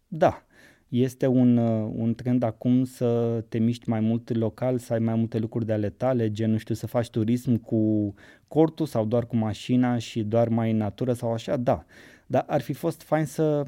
Da. 0.08 0.46
Este 0.88 1.26
un, 1.26 1.56
uh, 1.56 1.92
un 1.94 2.14
trend 2.14 2.42
acum 2.42 2.84
să 2.84 3.40
te 3.48 3.58
miști 3.58 3.88
mai 3.88 4.00
mult 4.00 4.36
local, 4.36 4.78
să 4.78 4.92
ai 4.92 4.98
mai 4.98 5.14
multe 5.14 5.38
lucruri 5.38 5.66
de 5.66 5.72
ale 5.72 5.90
tale, 5.90 6.32
gen, 6.32 6.50
nu 6.50 6.56
știu, 6.56 6.74
să 6.74 6.86
faci 6.86 7.10
turism 7.10 7.56
cu 7.56 8.14
cortul 8.48 8.86
sau 8.86 9.04
doar 9.04 9.26
cu 9.26 9.36
mașina 9.36 9.98
și 9.98 10.22
doar 10.22 10.48
mai 10.48 10.70
în 10.70 10.76
natură 10.76 11.12
sau 11.12 11.32
așa, 11.32 11.56
da. 11.56 11.84
Dar 12.26 12.44
ar 12.46 12.60
fi 12.60 12.72
fost 12.72 13.02
fain 13.02 13.24
să 13.24 13.64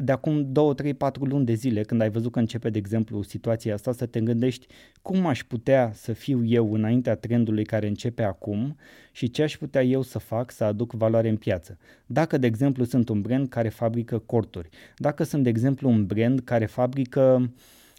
de 0.00 0.12
acum 0.12 0.52
2, 0.52 0.74
3, 0.74 0.94
4 0.94 1.24
luni 1.24 1.44
de 1.44 1.54
zile, 1.54 1.82
când 1.82 2.00
ai 2.00 2.10
văzut 2.10 2.32
că 2.32 2.38
începe, 2.38 2.70
de 2.70 2.78
exemplu, 2.78 3.22
situația 3.22 3.74
asta, 3.74 3.92
să 3.92 4.06
te 4.06 4.20
gândești 4.20 4.66
cum 5.02 5.26
aș 5.26 5.44
putea 5.44 5.90
să 5.94 6.12
fiu 6.12 6.44
eu 6.44 6.72
înaintea 6.72 7.14
trendului 7.14 7.64
care 7.64 7.86
începe 7.86 8.22
acum 8.22 8.76
și 9.12 9.30
ce 9.30 9.42
aș 9.42 9.56
putea 9.56 9.82
eu 9.82 10.02
să 10.02 10.18
fac 10.18 10.50
să 10.50 10.64
aduc 10.64 10.92
valoare 10.92 11.28
în 11.28 11.36
piață. 11.36 11.78
Dacă, 12.06 12.38
de 12.38 12.46
exemplu, 12.46 12.84
sunt 12.84 13.08
un 13.08 13.20
brand 13.20 13.48
care 13.48 13.68
fabrică 13.68 14.18
corturi, 14.18 14.68
dacă 14.96 15.24
sunt, 15.24 15.42
de 15.42 15.48
exemplu, 15.48 15.88
un 15.88 16.06
brand 16.06 16.40
care 16.40 16.66
fabrică 16.66 17.52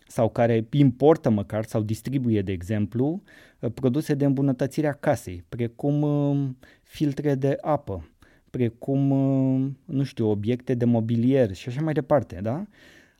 sau 0.07 0.29
care 0.29 0.67
importă 0.71 1.29
măcar 1.29 1.63
sau 1.63 1.81
distribuie, 1.81 2.41
de 2.41 2.51
exemplu, 2.51 3.21
produse 3.73 4.13
de 4.13 4.25
îmbunătățire 4.25 4.87
a 4.87 4.93
casei, 4.93 5.43
precum 5.49 6.01
uh, 6.01 6.49
filtre 6.83 7.35
de 7.35 7.57
apă, 7.61 8.10
precum, 8.51 9.11
uh, 9.11 9.69
nu 9.85 10.03
știu, 10.03 10.29
obiecte 10.29 10.73
de 10.73 10.85
mobilier 10.85 11.53
și 11.53 11.69
așa 11.69 11.81
mai 11.81 11.93
departe, 11.93 12.39
da? 12.41 12.65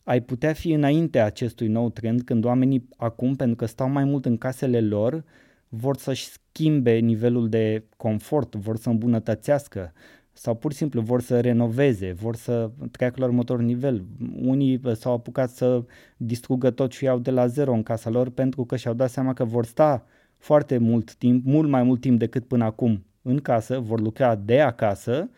Ai 0.03 0.21
putea 0.21 0.53
fi 0.53 0.71
înainte 0.71 1.19
acestui 1.19 1.67
nou 1.67 1.89
trend 1.89 2.21
când 2.21 2.45
oamenii 2.45 2.88
acum, 2.97 3.35
pentru 3.35 3.55
că 3.55 3.65
stau 3.65 3.89
mai 3.89 4.03
mult 4.03 4.25
în 4.25 4.38
casele 4.38 4.81
lor, 4.81 5.23
vor 5.69 5.97
să-și 5.97 6.25
schimbe 6.25 6.97
nivelul 6.97 7.50
de 7.50 7.83
confort, 7.97 8.55
vor 8.55 8.77
să 8.77 8.89
îmbunătățească 8.89 9.93
sau 10.33 10.55
pur 10.55 10.71
și 10.71 10.77
simplu 10.77 11.01
vor 11.01 11.21
să 11.21 11.39
renoveze, 11.39 12.11
vor 12.11 12.35
să 12.35 12.71
treacă 12.91 13.15
la 13.19 13.25
următor 13.25 13.61
nivel. 13.61 14.03
Unii 14.41 14.81
uh, 14.83 14.93
s-au 14.93 15.13
apucat 15.13 15.50
să 15.50 15.83
distrugă 16.17 16.69
tot 16.71 16.91
și 16.91 17.03
iau 17.03 17.19
de 17.19 17.31
la 17.31 17.47
zero 17.47 17.73
în 17.73 17.83
casa 17.83 18.09
lor 18.09 18.29
pentru 18.29 18.65
că 18.65 18.75
și-au 18.75 18.93
dat 18.93 19.09
seama 19.09 19.33
că 19.33 19.45
vor 19.45 19.65
sta 19.65 20.05
foarte 20.38 20.77
mult 20.77 21.15
timp, 21.15 21.45
mult 21.45 21.69
mai 21.69 21.83
mult 21.83 22.01
timp 22.01 22.19
decât 22.19 22.45
până 22.45 22.63
acum 22.63 23.05
în 23.22 23.40
casă, 23.40 23.80
vor 23.80 24.00
lucra 24.00 24.36
de 24.36 24.62
acasă 24.62 25.30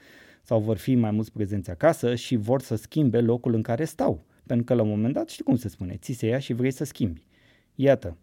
sau 0.43 0.59
vor 0.59 0.77
fi 0.77 0.95
mai 0.95 1.11
mulți 1.11 1.31
prezenți 1.31 1.69
acasă 1.69 2.15
și 2.15 2.35
vor 2.35 2.61
să 2.61 2.75
schimbe 2.75 3.21
locul 3.21 3.53
în 3.53 3.61
care 3.61 3.85
stau. 3.85 4.25
Pentru 4.45 4.65
că 4.65 4.73
la 4.73 4.81
un 4.81 4.89
moment 4.89 5.13
dat, 5.13 5.29
știi 5.29 5.43
cum 5.43 5.55
se 5.55 5.69
spune, 5.69 5.97
ți 6.01 6.11
se 6.11 6.27
ia 6.27 6.39
și 6.39 6.53
vrei 6.53 6.71
să 6.71 6.83
schimbi. 6.83 7.27
Iată, 7.75 8.17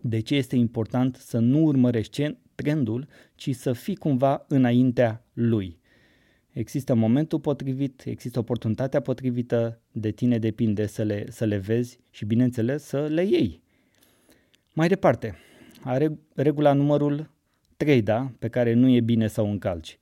de 0.00 0.20
ce 0.20 0.34
este 0.34 0.56
important 0.56 1.16
să 1.16 1.38
nu 1.38 1.64
urmărești 1.64 2.36
trendul, 2.54 3.06
ci 3.34 3.54
să 3.54 3.72
fii 3.72 3.96
cumva 3.96 4.44
înaintea 4.48 5.24
lui. 5.32 5.78
Există 6.50 6.94
momentul 6.94 7.40
potrivit, 7.40 8.02
există 8.04 8.38
oportunitatea 8.38 9.00
potrivită, 9.00 9.80
de 9.92 10.10
tine 10.10 10.38
depinde 10.38 10.86
să 10.86 11.02
le, 11.02 11.30
să 11.30 11.44
le 11.44 11.56
vezi 11.56 11.98
și, 12.10 12.24
bineînțeles, 12.24 12.82
să 12.82 13.06
le 13.06 13.22
iei. 13.22 13.62
Mai 14.72 14.88
departe, 14.88 15.34
are 15.82 16.18
regula 16.34 16.72
numărul 16.72 17.33
3, 17.76 18.02
da, 18.02 18.32
pe 18.38 18.48
care 18.48 18.72
nu 18.72 18.88
e 18.88 19.00
bine 19.00 19.26
să 19.26 19.40
o 19.40 19.44
încalci. 19.44 19.98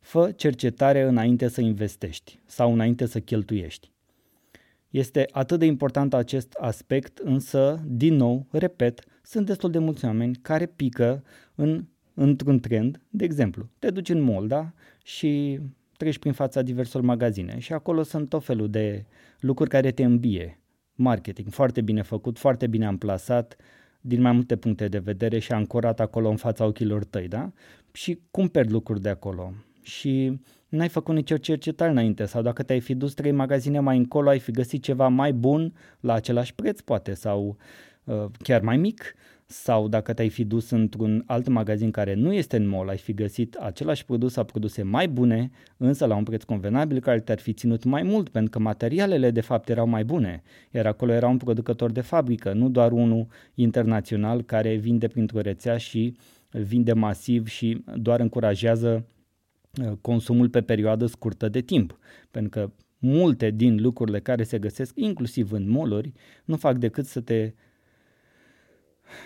Fă 0.00 0.32
cercetare 0.36 1.02
înainte 1.02 1.48
să 1.48 1.60
investești 1.60 2.40
sau 2.46 2.72
înainte 2.72 3.06
să 3.06 3.20
cheltuiești. 3.20 3.92
Este 4.90 5.26
atât 5.30 5.58
de 5.58 5.64
important 5.64 6.14
acest 6.14 6.52
aspect, 6.52 7.18
însă, 7.18 7.82
din 7.86 8.14
nou, 8.14 8.46
repet, 8.50 9.04
sunt 9.22 9.46
destul 9.46 9.70
de 9.70 9.78
mulți 9.78 10.04
oameni 10.04 10.34
care 10.34 10.66
pică 10.66 11.24
în, 11.54 11.84
într-un 12.14 12.60
trend. 12.60 13.00
De 13.10 13.24
exemplu, 13.24 13.68
te 13.78 13.90
duci 13.90 14.08
în 14.08 14.20
mall, 14.20 14.46
da? 14.46 14.72
Și 15.04 15.60
treci 15.96 16.18
prin 16.18 16.32
fața 16.32 16.62
diversor 16.62 17.00
magazine 17.00 17.58
și 17.58 17.72
acolo 17.72 18.02
sunt 18.02 18.28
tot 18.28 18.44
felul 18.44 18.70
de 18.70 19.06
lucruri 19.40 19.70
care 19.70 19.90
te 19.90 20.04
îmbie. 20.04 20.60
Marketing 20.94 21.48
foarte 21.50 21.80
bine 21.80 22.02
făcut, 22.02 22.38
foarte 22.38 22.66
bine 22.66 22.86
amplasat, 22.86 23.56
din 24.06 24.20
mai 24.20 24.32
multe 24.32 24.56
puncte 24.56 24.88
de 24.88 24.98
vedere 24.98 25.38
și 25.38 25.52
ancorat 25.52 26.00
acolo 26.00 26.28
în 26.28 26.36
fața 26.36 26.64
ochilor 26.64 27.04
tăi, 27.04 27.28
da? 27.28 27.52
Și 27.92 28.18
cumperi 28.30 28.70
lucruri 28.70 29.00
de 29.00 29.08
acolo. 29.08 29.52
Și 29.82 30.40
n-ai 30.68 30.88
făcut 30.88 31.14
nicio 31.14 31.36
cercetare 31.36 31.90
înainte 31.90 32.24
sau 32.24 32.42
dacă 32.42 32.62
te-ai 32.62 32.80
fi 32.80 32.94
dus 32.94 33.14
trei 33.14 33.32
magazine 33.32 33.80
mai 33.80 33.96
încolo, 33.96 34.28
ai 34.28 34.38
fi 34.38 34.50
găsit 34.50 34.82
ceva 34.82 35.08
mai 35.08 35.32
bun 35.32 35.72
la 36.00 36.12
același 36.12 36.54
preț, 36.54 36.80
poate, 36.80 37.14
sau 37.14 37.56
uh, 38.04 38.24
chiar 38.38 38.60
mai 38.60 38.76
mic 38.76 39.14
sau 39.46 39.88
dacă 39.88 40.12
te-ai 40.12 40.28
fi 40.28 40.44
dus 40.44 40.70
într-un 40.70 41.22
alt 41.26 41.48
magazin 41.48 41.90
care 41.90 42.14
nu 42.14 42.32
este 42.32 42.56
în 42.56 42.68
mall, 42.68 42.88
ai 42.88 42.96
fi 42.96 43.14
găsit 43.14 43.54
același 43.54 44.04
produs 44.04 44.32
sau 44.32 44.44
produse 44.44 44.82
mai 44.82 45.08
bune, 45.08 45.50
însă 45.76 46.06
la 46.06 46.16
un 46.16 46.22
preț 46.22 46.42
convenabil 46.42 47.00
care 47.00 47.20
te-ar 47.20 47.38
fi 47.38 47.52
ținut 47.52 47.84
mai 47.84 48.02
mult, 48.02 48.28
pentru 48.28 48.50
că 48.50 48.58
materialele 48.58 49.30
de 49.30 49.40
fapt 49.40 49.68
erau 49.68 49.86
mai 49.86 50.04
bune, 50.04 50.42
iar 50.70 50.86
acolo 50.86 51.12
era 51.12 51.28
un 51.28 51.36
producător 51.36 51.90
de 51.90 52.00
fabrică, 52.00 52.52
nu 52.52 52.68
doar 52.68 52.92
unul 52.92 53.26
internațional 53.54 54.42
care 54.42 54.74
vinde 54.74 55.08
printr-o 55.08 55.40
rețea 55.40 55.76
și 55.76 56.16
vinde 56.50 56.92
masiv 56.92 57.46
și 57.46 57.84
doar 57.96 58.20
încurajează 58.20 59.06
uh, 59.82 59.92
consumul 60.00 60.48
pe 60.48 60.60
perioadă 60.60 61.06
scurtă 61.06 61.48
de 61.48 61.60
timp, 61.60 61.98
pentru 62.30 62.50
că 62.50 62.70
multe 62.98 63.50
din 63.50 63.80
lucrurile 63.80 64.20
care 64.20 64.42
se 64.42 64.58
găsesc, 64.58 64.92
inclusiv 64.96 65.52
în 65.52 65.70
moluri, 65.70 66.12
nu 66.44 66.56
fac 66.56 66.76
decât 66.76 67.06
să 67.06 67.20
te 67.20 67.52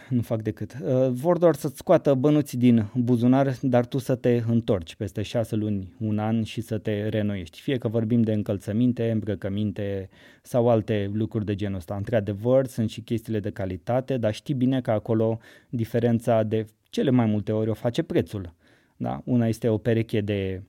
nu 0.08 0.22
fac 0.22 0.42
decât. 0.42 0.76
Uh, 0.82 1.08
vor 1.10 1.38
doar 1.38 1.54
să-ți 1.54 1.76
scoată 1.76 2.14
bănuții 2.14 2.58
din 2.58 2.90
buzunar, 2.94 3.56
dar 3.60 3.86
tu 3.86 3.98
să 3.98 4.14
te 4.14 4.42
întorci 4.46 4.94
peste 4.94 5.22
șase 5.22 5.56
luni, 5.56 5.92
un 5.98 6.18
an 6.18 6.42
și 6.42 6.60
să 6.60 6.78
te 6.78 7.08
renoiești. 7.08 7.60
Fie 7.60 7.78
că 7.78 7.88
vorbim 7.88 8.22
de 8.22 8.32
încălțăminte, 8.32 9.10
îmbrăcăminte 9.10 10.08
sau 10.42 10.68
alte 10.68 11.10
lucruri 11.12 11.44
de 11.44 11.54
genul 11.54 11.76
ăsta. 11.76 11.94
Într-adevăr, 11.94 12.66
sunt 12.66 12.90
și 12.90 13.00
chestiile 13.00 13.40
de 13.40 13.50
calitate, 13.50 14.16
dar 14.16 14.34
știi 14.34 14.54
bine 14.54 14.80
că 14.80 14.90
acolo 14.90 15.38
diferența 15.68 16.42
de 16.42 16.66
cele 16.90 17.10
mai 17.10 17.26
multe 17.26 17.52
ori 17.52 17.70
o 17.70 17.74
face 17.74 18.02
prețul. 18.02 18.54
Da? 18.96 19.22
Una 19.24 19.46
este 19.46 19.68
o 19.68 19.78
pereche 19.78 20.20
de 20.20 20.62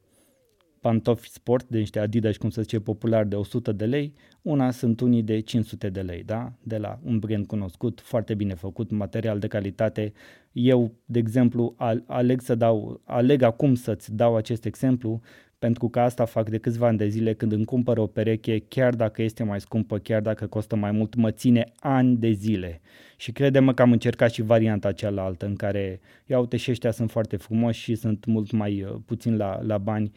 pantofi 0.82 1.30
sport, 1.30 1.68
de 1.68 1.78
niște 1.78 2.00
Adidas, 2.00 2.38
cum 2.38 2.50
se 2.50 2.62
zice 2.62 2.80
popular, 2.80 3.26
de 3.26 3.36
100 3.36 3.72
de 3.72 3.86
lei, 3.86 4.14
una 4.42 4.72
sunt 4.72 5.00
unii 5.00 5.24
de 5.24 5.40
500 5.40 5.90
de 5.90 6.02
lei, 6.02 6.24
da? 6.24 6.52
de 6.64 6.78
la 6.78 7.00
un 7.04 7.20
brand 7.20 7.46
cunoscut, 7.46 8.02
foarte 8.02 8.34
bine 8.34 8.54
făcut, 8.54 8.92
material 8.92 9.40
de 9.40 9.48
calitate. 9.48 10.14
Eu, 10.52 10.92
de 11.06 11.20
exemplu, 11.20 11.76
aleg 12.06 12.42
să 12.42 12.56
dau, 12.56 13.02
aleg 13.04 13.42
acum 13.42 13.76
să-ți 13.76 14.16
dau 14.16 14.36
acest 14.36 14.66
exemplu, 14.66 15.22
pentru 15.60 15.90
că 15.90 16.00
asta 16.00 16.26
fac 16.26 16.50
de 16.50 16.58
câțiva 16.58 16.88
ani 16.88 16.98
de 16.98 17.08
zile 17.08 17.34
când 17.34 17.52
îmi 17.52 17.66
cumpăr 17.66 17.98
o 17.98 18.08
pereche, 18.08 18.60
chiar 18.60 18.96
dacă 18.96 19.22
este 19.22 19.44
mai 19.44 19.60
scumpă, 19.60 19.98
chiar 19.98 20.22
dacă 20.22 20.48
costă 20.48 20.76
mai 20.76 20.92
mult, 20.92 21.16
mă 21.16 21.32
ține 21.32 21.64
ani 21.80 22.18
de 22.18 22.32
zile. 22.32 22.82
Și 23.18 23.32
crede-mă 23.32 23.74
că 23.74 23.82
am 23.82 23.92
încercat 23.92 24.32
și 24.32 24.42
varianta 24.42 24.92
cealaltă 24.92 25.46
în 25.46 25.56
care, 25.56 26.00
ia 26.26 26.40
uite 26.40 26.58
și 26.58 26.72
ăștia 26.72 26.92
sunt 26.92 27.12
foarte 27.12 27.38
frumoși 27.38 27.82
și 27.82 27.96
sunt 27.96 28.26
mult 28.26 28.52
mai 28.52 28.84
uh, 28.84 28.96
puțin 29.06 29.38
la, 29.38 29.62
la 29.62 29.78
bani 29.78 30.12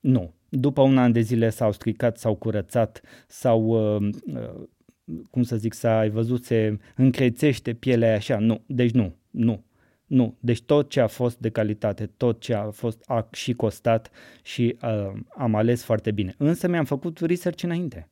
nu. 0.00 0.34
După 0.48 0.82
un 0.82 0.98
an 0.98 1.12
de 1.12 1.20
zile 1.20 1.50
s-au 1.50 1.72
stricat, 1.72 2.18
s-au 2.18 2.34
curățat, 2.34 3.00
sau 3.26 3.62
uh, 3.66 4.08
uh, 4.26 4.66
cum 5.30 5.42
să 5.42 5.56
zic, 5.56 5.72
s-a 5.74 5.98
ai 5.98 6.10
văzut, 6.10 6.44
se 6.44 6.78
încrețește 6.96 7.74
pielea 7.74 8.14
așa. 8.14 8.38
Nu, 8.38 8.62
deci 8.66 8.90
nu, 8.90 9.16
nu. 9.30 9.64
Nu, 10.06 10.36
deci 10.40 10.62
tot 10.62 10.90
ce 10.90 11.00
a 11.00 11.06
fost 11.06 11.38
de 11.38 11.50
calitate, 11.50 12.06
tot 12.06 12.40
ce 12.40 12.54
a 12.54 12.70
fost 12.70 13.02
a 13.06 13.28
și 13.32 13.52
costat 13.52 14.10
și 14.42 14.76
uh, 14.82 15.12
am 15.28 15.54
ales 15.54 15.82
foarte 15.82 16.10
bine. 16.10 16.34
Însă 16.38 16.68
mi-am 16.68 16.84
făcut 16.84 17.18
research 17.18 17.62
înainte. 17.62 18.08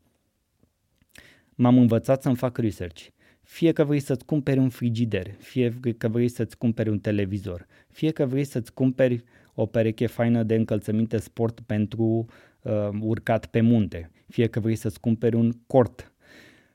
m-am 1.55 1.79
învățat 1.79 2.23
să-mi 2.23 2.37
fac 2.37 2.59
research. 2.59 3.07
Fie 3.43 3.73
că 3.73 3.85
vrei 3.85 4.00
să-ți 4.00 4.25
cumperi 4.25 4.59
un 4.59 4.69
frigider, 4.69 5.26
fie 5.38 5.79
că 5.99 6.09
vrei 6.09 6.29
să-ți 6.29 6.59
cumperi 6.59 6.88
un 6.88 6.99
televizor, 6.99 7.67
fie 7.91 8.11
că 8.11 8.26
vrei 8.26 8.45
să-ți 8.45 8.73
cumperi 8.73 9.25
o 9.54 9.66
pereche 9.66 10.06
faină 10.06 10.42
de 10.42 10.54
încălțăminte 10.54 11.18
sport 11.18 11.61
pentru 11.61 12.26
uh, 12.62 12.88
urcat 13.00 13.46
pe 13.46 13.61
munte, 13.61 14.11
fie 14.28 14.46
că 14.46 14.61
vrei 14.61 14.76
să-ți 14.76 15.00
cumperi 15.00 15.37
un 15.37 15.52
cort, 15.66 16.12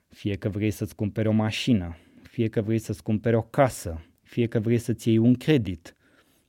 fie 0.07 0.35
că 0.35 0.49
vrei 0.49 0.71
să-ți 0.71 0.95
cumperi 0.95 1.27
o 1.27 1.31
mașină, 1.31 1.97
fie 2.21 2.47
că 2.47 2.61
vrei 2.61 2.79
să-ți 2.79 3.03
cumperi 3.03 3.35
o 3.35 3.41
casă, 3.41 4.05
fie 4.21 4.47
că 4.47 4.59
vrei 4.59 4.77
să-ți 4.77 5.07
iei 5.07 5.17
un 5.17 5.33
credit. 5.33 5.93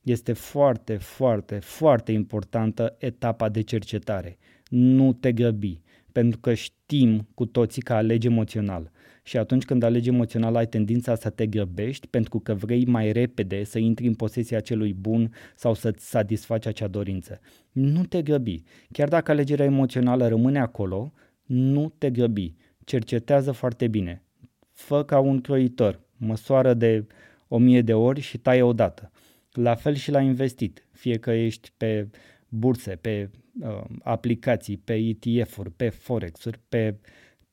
Este 0.01 0.33
foarte, 0.33 0.97
foarte, 0.97 1.59
foarte 1.59 2.11
importantă 2.11 2.95
etapa 2.97 3.49
de 3.49 3.61
cercetare. 3.61 4.37
Nu 4.69 5.13
te 5.13 5.31
grăbi, 5.31 5.81
pentru 6.11 6.39
că 6.39 6.53
știm 6.53 7.27
cu 7.33 7.45
toții 7.45 7.81
că 7.81 7.93
alegi 7.93 8.27
emoțional. 8.27 8.91
Și 9.23 9.37
atunci 9.37 9.65
când 9.65 9.83
alegi 9.83 10.09
emoțional 10.09 10.55
ai 10.55 10.67
tendința 10.67 11.15
să 11.15 11.29
te 11.29 11.47
grăbești 11.47 12.07
pentru 12.07 12.39
că 12.39 12.53
vrei 12.53 12.85
mai 12.85 13.11
repede 13.11 13.63
să 13.63 13.79
intri 13.79 14.07
în 14.07 14.13
posesia 14.13 14.59
celui 14.59 14.93
bun 14.93 15.33
sau 15.55 15.73
să-ți 15.73 16.09
satisfaci 16.09 16.65
acea 16.65 16.87
dorință. 16.87 17.39
Nu 17.71 18.05
te 18.05 18.21
grăbi. 18.21 18.63
Chiar 18.91 19.07
dacă 19.07 19.31
alegerea 19.31 19.65
emoțională 19.65 20.27
rămâne 20.27 20.59
acolo, 20.59 21.13
nu 21.45 21.93
te 21.97 22.09
grăbi. 22.09 22.55
Cercetează 22.83 23.51
foarte 23.51 23.87
bine. 23.87 24.23
Fă 24.71 25.03
ca 25.03 25.19
un 25.19 25.41
croitor. 25.41 25.99
Măsoară 26.17 26.73
de 26.73 27.05
o 27.47 27.57
mie 27.57 27.81
de 27.81 27.93
ori 27.93 28.19
și 28.19 28.37
taie 28.37 28.61
odată. 28.61 29.11
La 29.51 29.75
fel 29.75 29.93
și 29.93 30.11
la 30.11 30.21
investit. 30.21 30.87
Fie 30.91 31.17
că 31.17 31.31
ești 31.31 31.71
pe 31.77 32.07
burse, 32.49 32.95
pe 32.95 33.29
uh, 33.61 33.83
aplicații, 34.03 34.77
pe 34.77 34.93
ETF-uri, 34.93 35.71
pe 35.71 35.89
Forex-uri, 35.89 36.59
pe 36.69 36.95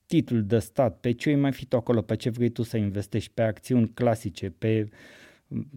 titlul 0.09 0.45
de 0.45 0.59
stat, 0.59 1.01
pe 1.01 1.13
ce 1.13 1.35
mai 1.35 1.53
fi 1.53 1.67
tu 1.67 1.77
acolo, 1.77 2.03
pe 2.03 2.17
ce 2.17 2.31
vrei 2.31 2.49
tu 2.49 2.63
să 2.63 2.77
investești, 2.77 3.31
pe 3.35 3.43
acțiuni 3.43 3.89
clasice, 3.89 4.51
pe 4.51 4.89
mm, 5.49 5.71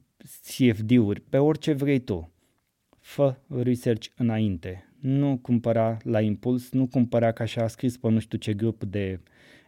CFD-uri, 0.43 1.21
pe 1.21 1.37
orice 1.37 1.73
vrei 1.73 1.99
tu. 1.99 2.31
Fă 2.99 3.35
research 3.47 4.07
înainte. 4.15 4.85
Nu 4.99 5.37
cumpăra 5.37 5.97
la 6.03 6.21
impuls, 6.21 6.71
nu 6.71 6.87
cumpăra 6.87 7.31
ca 7.31 7.43
așa 7.43 7.63
a 7.63 7.67
scris 7.67 7.97
pe 7.97 8.09
nu 8.09 8.19
știu 8.19 8.37
ce 8.37 8.53
grup 8.53 8.83
de 8.83 9.19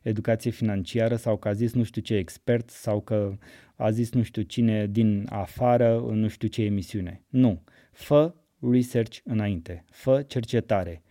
educație 0.01 0.51
financiară 0.51 1.15
sau 1.15 1.38
că 1.38 1.48
a 1.48 1.53
zis 1.53 1.74
nu 1.74 1.84
știu 1.84 2.01
ce 2.01 2.15
expert 2.15 2.70
sau 2.70 3.01
că 3.01 3.38
a 3.75 3.91
zis 3.91 4.12
nu 4.12 4.24
știu 4.24 4.41
cine 4.41 4.88
din 4.88 5.25
afară 5.29 6.03
în 6.08 6.20
nu 6.20 6.27
știu 6.27 6.48
ce 6.48 6.63
emisiune. 6.63 7.24
Nu. 7.29 7.63
Fă 7.91 8.34
research 8.60 9.17
înainte. 9.24 9.86
Fă 9.89 10.22
cercetare 10.22 11.03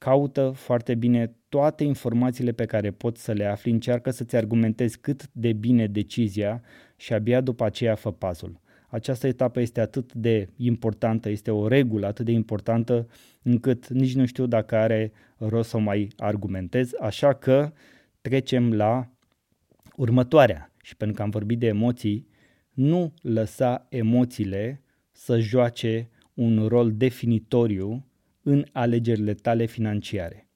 caută 0.00 0.50
foarte 0.50 0.94
bine 0.94 1.34
toate 1.50 1.84
informațiile 1.84 2.52
pe 2.52 2.64
care 2.64 2.90
poți 2.90 3.22
să 3.22 3.32
le 3.32 3.44
afli, 3.44 3.70
încearcă 3.70 4.10
să-ți 4.10 4.36
argumentezi 4.36 4.98
cât 4.98 5.28
de 5.32 5.52
bine 5.52 5.86
decizia 5.86 6.62
și 6.96 7.12
abia 7.12 7.40
după 7.40 7.64
aceea 7.64 7.94
fă 7.94 8.12
pasul. 8.12 8.60
Această 8.88 9.26
etapă 9.26 9.60
este 9.60 9.80
atât 9.80 10.12
de 10.12 10.48
importantă, 10.56 11.28
este 11.28 11.50
o 11.50 11.68
regulă 11.68 12.06
atât 12.06 12.24
de 12.24 12.32
importantă 12.32 13.08
încât 13.42 13.88
nici 13.88 14.14
nu 14.14 14.26
știu 14.26 14.46
dacă 14.46 14.76
are 14.76 15.12
rost 15.36 15.68
să 15.68 15.76
o 15.76 15.80
mai 15.80 16.08
argumentez, 16.16 16.90
așa 17.00 17.32
că 17.32 17.72
trecem 18.20 18.72
la 18.72 19.10
următoarea. 19.96 20.72
Și 20.82 20.96
pentru 20.96 21.16
că 21.16 21.22
am 21.22 21.30
vorbit 21.30 21.58
de 21.58 21.66
emoții, 21.66 22.28
nu 22.70 23.12
lăsa 23.22 23.86
emoțiile 23.88 24.82
să 25.10 25.38
joace 25.38 26.08
un 26.34 26.66
rol 26.66 26.92
definitoriu 26.92 28.06
în 28.42 28.64
alegerile 28.72 29.34
tale 29.34 29.66
financiare. 29.66 30.49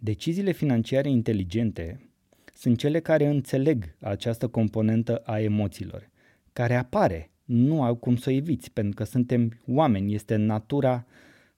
Deciziile 0.00 0.52
financiare 0.52 1.10
inteligente 1.10 2.10
sunt 2.54 2.78
cele 2.78 3.00
care 3.00 3.26
înțeleg 3.26 3.96
această 4.00 4.48
componentă 4.48 5.16
a 5.16 5.40
emoțiilor, 5.40 6.10
care 6.52 6.74
apare, 6.74 7.30
nu 7.44 7.82
au 7.82 7.94
cum 7.94 8.16
să 8.16 8.30
o 8.30 8.32
eviți, 8.32 8.70
pentru 8.72 8.94
că 8.94 9.04
suntem 9.04 9.60
oameni, 9.66 10.14
este 10.14 10.36
natura 10.36 11.06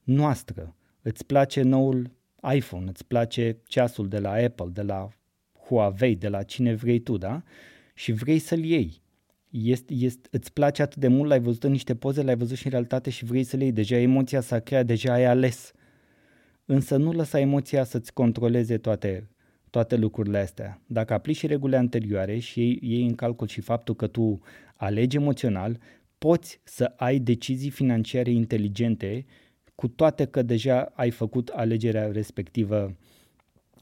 noastră. 0.03 0.76
Îți 1.03 1.26
place 1.26 1.62
noul 1.62 2.11
iPhone, 2.55 2.88
îți 2.88 3.07
place 3.07 3.57
ceasul 3.64 4.09
de 4.09 4.18
la 4.18 4.31
Apple, 4.31 4.68
de 4.72 4.83
la 4.83 5.09
Huawei, 5.66 6.16
de 6.16 6.29
la 6.29 6.42
cine 6.42 6.74
vrei 6.74 6.98
tu, 6.98 7.16
da? 7.16 7.42
Și 7.94 8.12
vrei 8.12 8.38
să-l 8.38 8.64
iei 8.64 9.03
este, 9.50 9.94
este, 9.94 10.29
îți 10.33 10.53
place 10.53 10.83
atât 10.83 11.00
de 11.00 11.09
mult, 11.09 11.29
l-ai 11.29 11.40
văzut 11.40 11.64
în 11.64 11.70
niște 11.70 11.94
poze, 11.94 12.22
l-ai 12.22 12.37
văzut 12.37 12.57
și 12.57 12.64
în 12.64 12.70
realitate 12.70 13.11
și 13.11 13.24
vrei 13.24 13.44
să 13.44 13.57
le 13.57 13.62
iei. 13.62 13.72
Deja 13.72 13.96
emoția 13.96 14.40
s-a 14.40 14.59
creat, 14.59 14.87
deja 14.87 15.12
ai 15.12 15.24
ales. 15.24 15.72
Însă 16.72 16.96
nu 16.96 17.12
lăsa 17.12 17.40
emoția 17.40 17.85
să-ți 17.85 18.12
controleze 18.12 18.78
toate, 18.78 19.28
toate 19.70 19.96
lucrurile 19.96 20.38
astea. 20.38 20.83
Dacă 20.87 21.12
aplici 21.12 21.37
și 21.37 21.46
regulile 21.46 21.78
anterioare 21.78 22.38
și 22.38 22.61
iei, 22.61 22.78
iei 22.83 23.06
în 23.06 23.14
calcul 23.14 23.46
și 23.46 23.61
faptul 23.61 23.94
că 23.94 24.06
tu 24.06 24.40
alegi 24.76 25.16
emoțional, 25.16 25.78
poți 26.18 26.61
să 26.64 26.92
ai 26.96 27.18
decizii 27.18 27.70
financiare 27.70 28.30
inteligente 28.30 29.26
cu 29.74 29.88
toate 29.88 30.24
că 30.24 30.42
deja 30.42 30.92
ai 30.94 31.11
făcut 31.11 31.48
alegerea 31.48 32.11
respectivă 32.11 32.96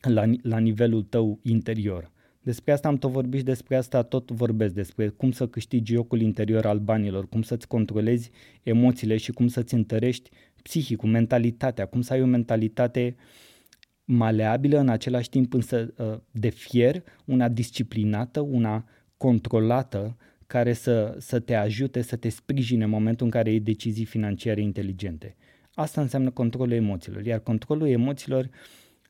la, 0.01 0.25
la 0.43 0.59
nivelul 0.59 1.03
tău 1.03 1.39
interior. 1.43 2.11
Despre 2.43 2.73
asta 2.73 2.89
am 2.89 2.97
tot 2.97 3.11
vorbit 3.11 3.39
și 3.39 3.45
despre 3.45 3.77
asta 3.77 4.03
tot 4.03 4.31
vorbesc, 4.31 4.75
despre 4.75 5.09
cum 5.09 5.31
să 5.31 5.47
câștigi 5.47 5.93
jocul 5.93 6.21
interior 6.21 6.67
al 6.67 6.79
banilor, 6.79 7.29
cum 7.29 7.43
să-ți 7.43 7.69
controlezi 7.69 8.31
emoțiile 8.63 9.17
și 9.17 9.33
cum 9.33 9.49
să-ți 9.49 9.75
întărești 9.75 10.31
psihicul, 10.69 11.09
mentalitatea, 11.09 11.87
cum 11.87 12.01
să 12.01 12.13
ai 12.13 12.23
o 12.23 12.27
mentalitate 12.27 13.17
maleabilă, 14.05 14.79
în 14.79 14.89
același 14.89 15.29
timp 15.29 15.53
însă 15.53 15.95
ă, 15.99 16.23
de 16.31 16.49
fier, 16.49 17.03
una 17.25 17.49
disciplinată, 17.49 18.41
una 18.41 18.85
controlată, 19.17 20.17
care 20.47 20.73
să, 20.73 21.17
să 21.19 21.39
te 21.41 21.55
ajute, 21.55 22.03
să 22.03 22.17
te 22.17 22.29
sprijine 22.29 22.85
în 22.85 22.91
momentul 22.91 23.27
în 23.27 23.33
care 23.33 23.51
iei 23.51 23.61
decizii 23.61 24.05
financiare 24.05 24.61
inteligente. 24.61 25.37
Asta 25.75 26.01
înseamnă 26.01 26.31
controlul 26.31 26.73
emoțiilor, 26.73 27.25
iar 27.25 27.39
controlul 27.39 27.89
emoțiilor 27.89 28.49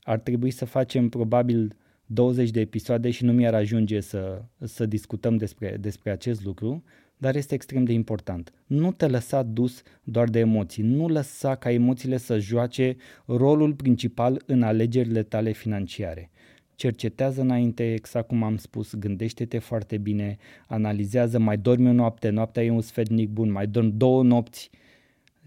ar 0.03 0.18
trebui 0.18 0.51
să 0.51 0.64
facem 0.64 1.09
probabil 1.09 1.77
20 2.11 2.51
de 2.51 2.61
episoade 2.61 3.11
și 3.11 3.25
nu 3.25 3.33
mi-ar 3.33 3.55
ajunge 3.55 4.01
să, 4.01 4.42
să 4.59 4.87
discutăm 4.87 5.37
despre, 5.37 5.77
despre 5.81 6.11
acest 6.11 6.44
lucru, 6.44 6.83
dar 7.16 7.37
este 7.37 7.55
extrem 7.55 7.85
de 7.85 7.92
important. 7.92 8.53
Nu 8.66 8.92
te 8.92 9.07
lăsa 9.07 9.42
dus 9.42 9.83
doar 10.03 10.29
de 10.29 10.38
emoții, 10.38 10.83
nu 10.83 11.09
lăsa 11.09 11.55
ca 11.55 11.71
emoțiile 11.71 12.16
să 12.16 12.38
joace 12.38 12.97
rolul 13.27 13.75
principal 13.75 14.42
în 14.47 14.62
alegerile 14.62 15.23
tale 15.23 15.53
financiare. 15.53 16.31
Cercetează 16.75 17.40
înainte, 17.40 17.92
exact 17.92 18.29
cum 18.29 18.42
am 18.42 18.57
spus, 18.57 18.94
gândește-te 18.94 19.59
foarte 19.59 19.99
bine, 19.99 20.37
analizează, 20.66 21.38
mai 21.38 21.59
dormi 21.59 21.88
o 21.88 21.92
noapte, 21.92 22.29
noaptea 22.29 22.64
e 22.64 22.71
un 22.71 22.81
sfetnic 22.81 23.29
bun, 23.29 23.51
mai 23.51 23.66
dormi 23.66 23.92
două 23.92 24.23
nopți, 24.23 24.71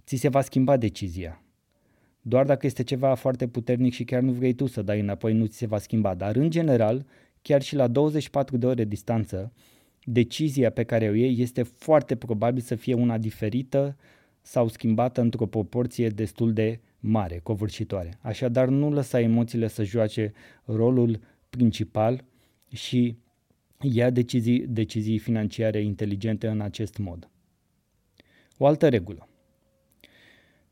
ți 0.06 0.15
se 0.15 0.28
va 0.28 0.41
schimba 0.41 0.78
decizia. 0.78 1.43
Doar 2.22 2.46
dacă 2.46 2.66
este 2.66 2.84
ceva 2.84 3.14
foarte 3.14 3.48
puternic 3.48 3.94
și 3.94 4.04
chiar 4.04 4.22
nu 4.22 4.32
vrei 4.32 4.54
tu 4.54 4.66
să 4.66 4.82
dai 4.82 5.00
înapoi, 5.00 5.34
nu 5.34 5.46
ți 5.46 5.58
se 5.58 5.66
va 5.66 5.78
schimba. 5.78 6.14
Dar 6.14 6.36
în 6.36 6.50
general, 6.50 7.06
chiar 7.42 7.62
și 7.62 7.76
la 7.76 7.88
24 7.88 8.58
de 8.58 8.66
ore 8.66 8.84
distanță, 8.84 9.54
decizia 10.04 10.70
pe 10.70 10.84
care 10.84 11.10
o 11.10 11.14
iei 11.14 11.42
este 11.42 11.64
foarte 11.64 12.16
probabil 12.16 12.62
să 12.62 12.76
fie 12.76 12.94
una 12.94 13.18
diferită 13.18 13.98
sau 14.42 14.68
schimbată 14.68 15.22
într-o 15.22 15.46
proporție 15.46 16.10
destul 16.10 16.54
de 16.54 16.80
mare, 17.00 17.40
covârșitoare. 17.44 18.18
Așadar, 18.22 18.68
nu 18.68 18.92
lăsa 18.92 19.20
emoțiile 19.20 19.68
să 19.68 19.84
joace 19.84 20.34
rolul 20.66 21.20
principal 21.50 22.24
și 22.72 23.18
ia 23.82 24.10
decizii, 24.10 24.60
decizii 24.68 25.18
financiare 25.18 25.82
inteligente 25.82 26.48
în 26.48 26.62
acest 26.62 26.98
mod. 26.98 27.30
O 28.58 28.66
altă 28.66 28.90
regulă 28.90 29.26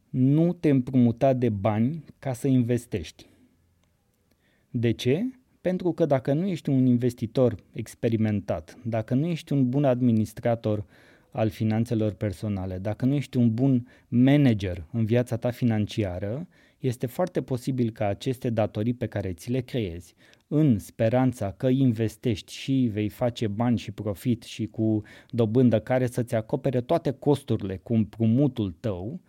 nu 0.09 0.53
te 0.53 0.69
împrumuta 0.69 1.33
de 1.33 1.49
bani 1.49 2.03
ca 2.19 2.33
să 2.33 2.47
investești. 2.47 3.25
De 4.69 4.91
ce? 4.91 5.25
Pentru 5.61 5.91
că 5.91 6.05
dacă 6.05 6.33
nu 6.33 6.47
ești 6.47 6.69
un 6.69 6.85
investitor 6.85 7.55
experimentat, 7.73 8.77
dacă 8.83 9.13
nu 9.13 9.27
ești 9.27 9.53
un 9.53 9.69
bun 9.69 9.85
administrator 9.85 10.85
al 11.31 11.49
finanțelor 11.49 12.13
personale, 12.13 12.77
dacă 12.77 13.05
nu 13.05 13.13
ești 13.13 13.37
un 13.37 13.53
bun 13.53 13.87
manager 14.07 14.85
în 14.91 15.05
viața 15.05 15.37
ta 15.37 15.49
financiară, 15.49 16.47
este 16.79 17.05
foarte 17.05 17.41
posibil 17.41 17.91
ca 17.91 18.05
aceste 18.05 18.49
datorii 18.49 18.93
pe 18.93 19.07
care 19.07 19.33
ți 19.33 19.51
le 19.51 19.59
creezi, 19.59 20.15
în 20.47 20.79
speranța 20.79 21.51
că 21.51 21.67
investești 21.67 22.53
și 22.53 22.89
vei 22.91 23.09
face 23.09 23.47
bani 23.47 23.77
și 23.77 23.91
profit 23.91 24.43
și 24.43 24.67
cu 24.67 25.01
dobândă 25.29 25.79
care 25.79 26.05
să-ți 26.05 26.35
acopere 26.35 26.81
toate 26.81 27.11
costurile 27.11 27.77
cu 27.77 27.93
împrumutul 27.93 28.75
tău, 28.79 29.19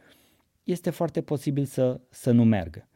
este 0.71 0.91
foarte 0.91 1.21
posibil 1.21 1.65
să, 1.65 2.01
să 2.11 2.31
nu 2.31 2.45
meargă. 2.45 2.89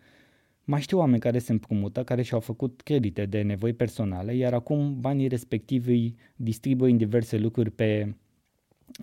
Mai 0.64 0.80
știu 0.80 0.98
oameni 0.98 1.20
care 1.20 1.38
se 1.38 1.52
împrumută, 1.52 2.04
care 2.04 2.22
și-au 2.22 2.40
făcut 2.40 2.80
credite 2.80 3.26
de 3.26 3.42
nevoi 3.42 3.72
personale, 3.72 4.34
iar 4.34 4.52
acum 4.54 5.00
banii 5.00 5.28
respectivi 5.28 5.90
îi 5.90 6.16
distribuie 6.36 6.90
în 6.90 6.96
diverse 6.96 7.38
lucruri 7.38 7.70
pe, 7.70 8.14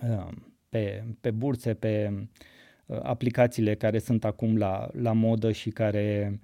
uh, 0.02 0.28
pe, 0.68 1.04
pe 1.20 1.30
burse, 1.30 1.74
pe 1.74 2.12
uh, 2.86 2.98
aplicațiile 3.02 3.74
care 3.74 3.98
sunt 3.98 4.24
acum 4.24 4.56
la, 4.56 4.90
la 4.92 5.12
modă 5.12 5.52
și 5.52 5.70
care 5.70 6.40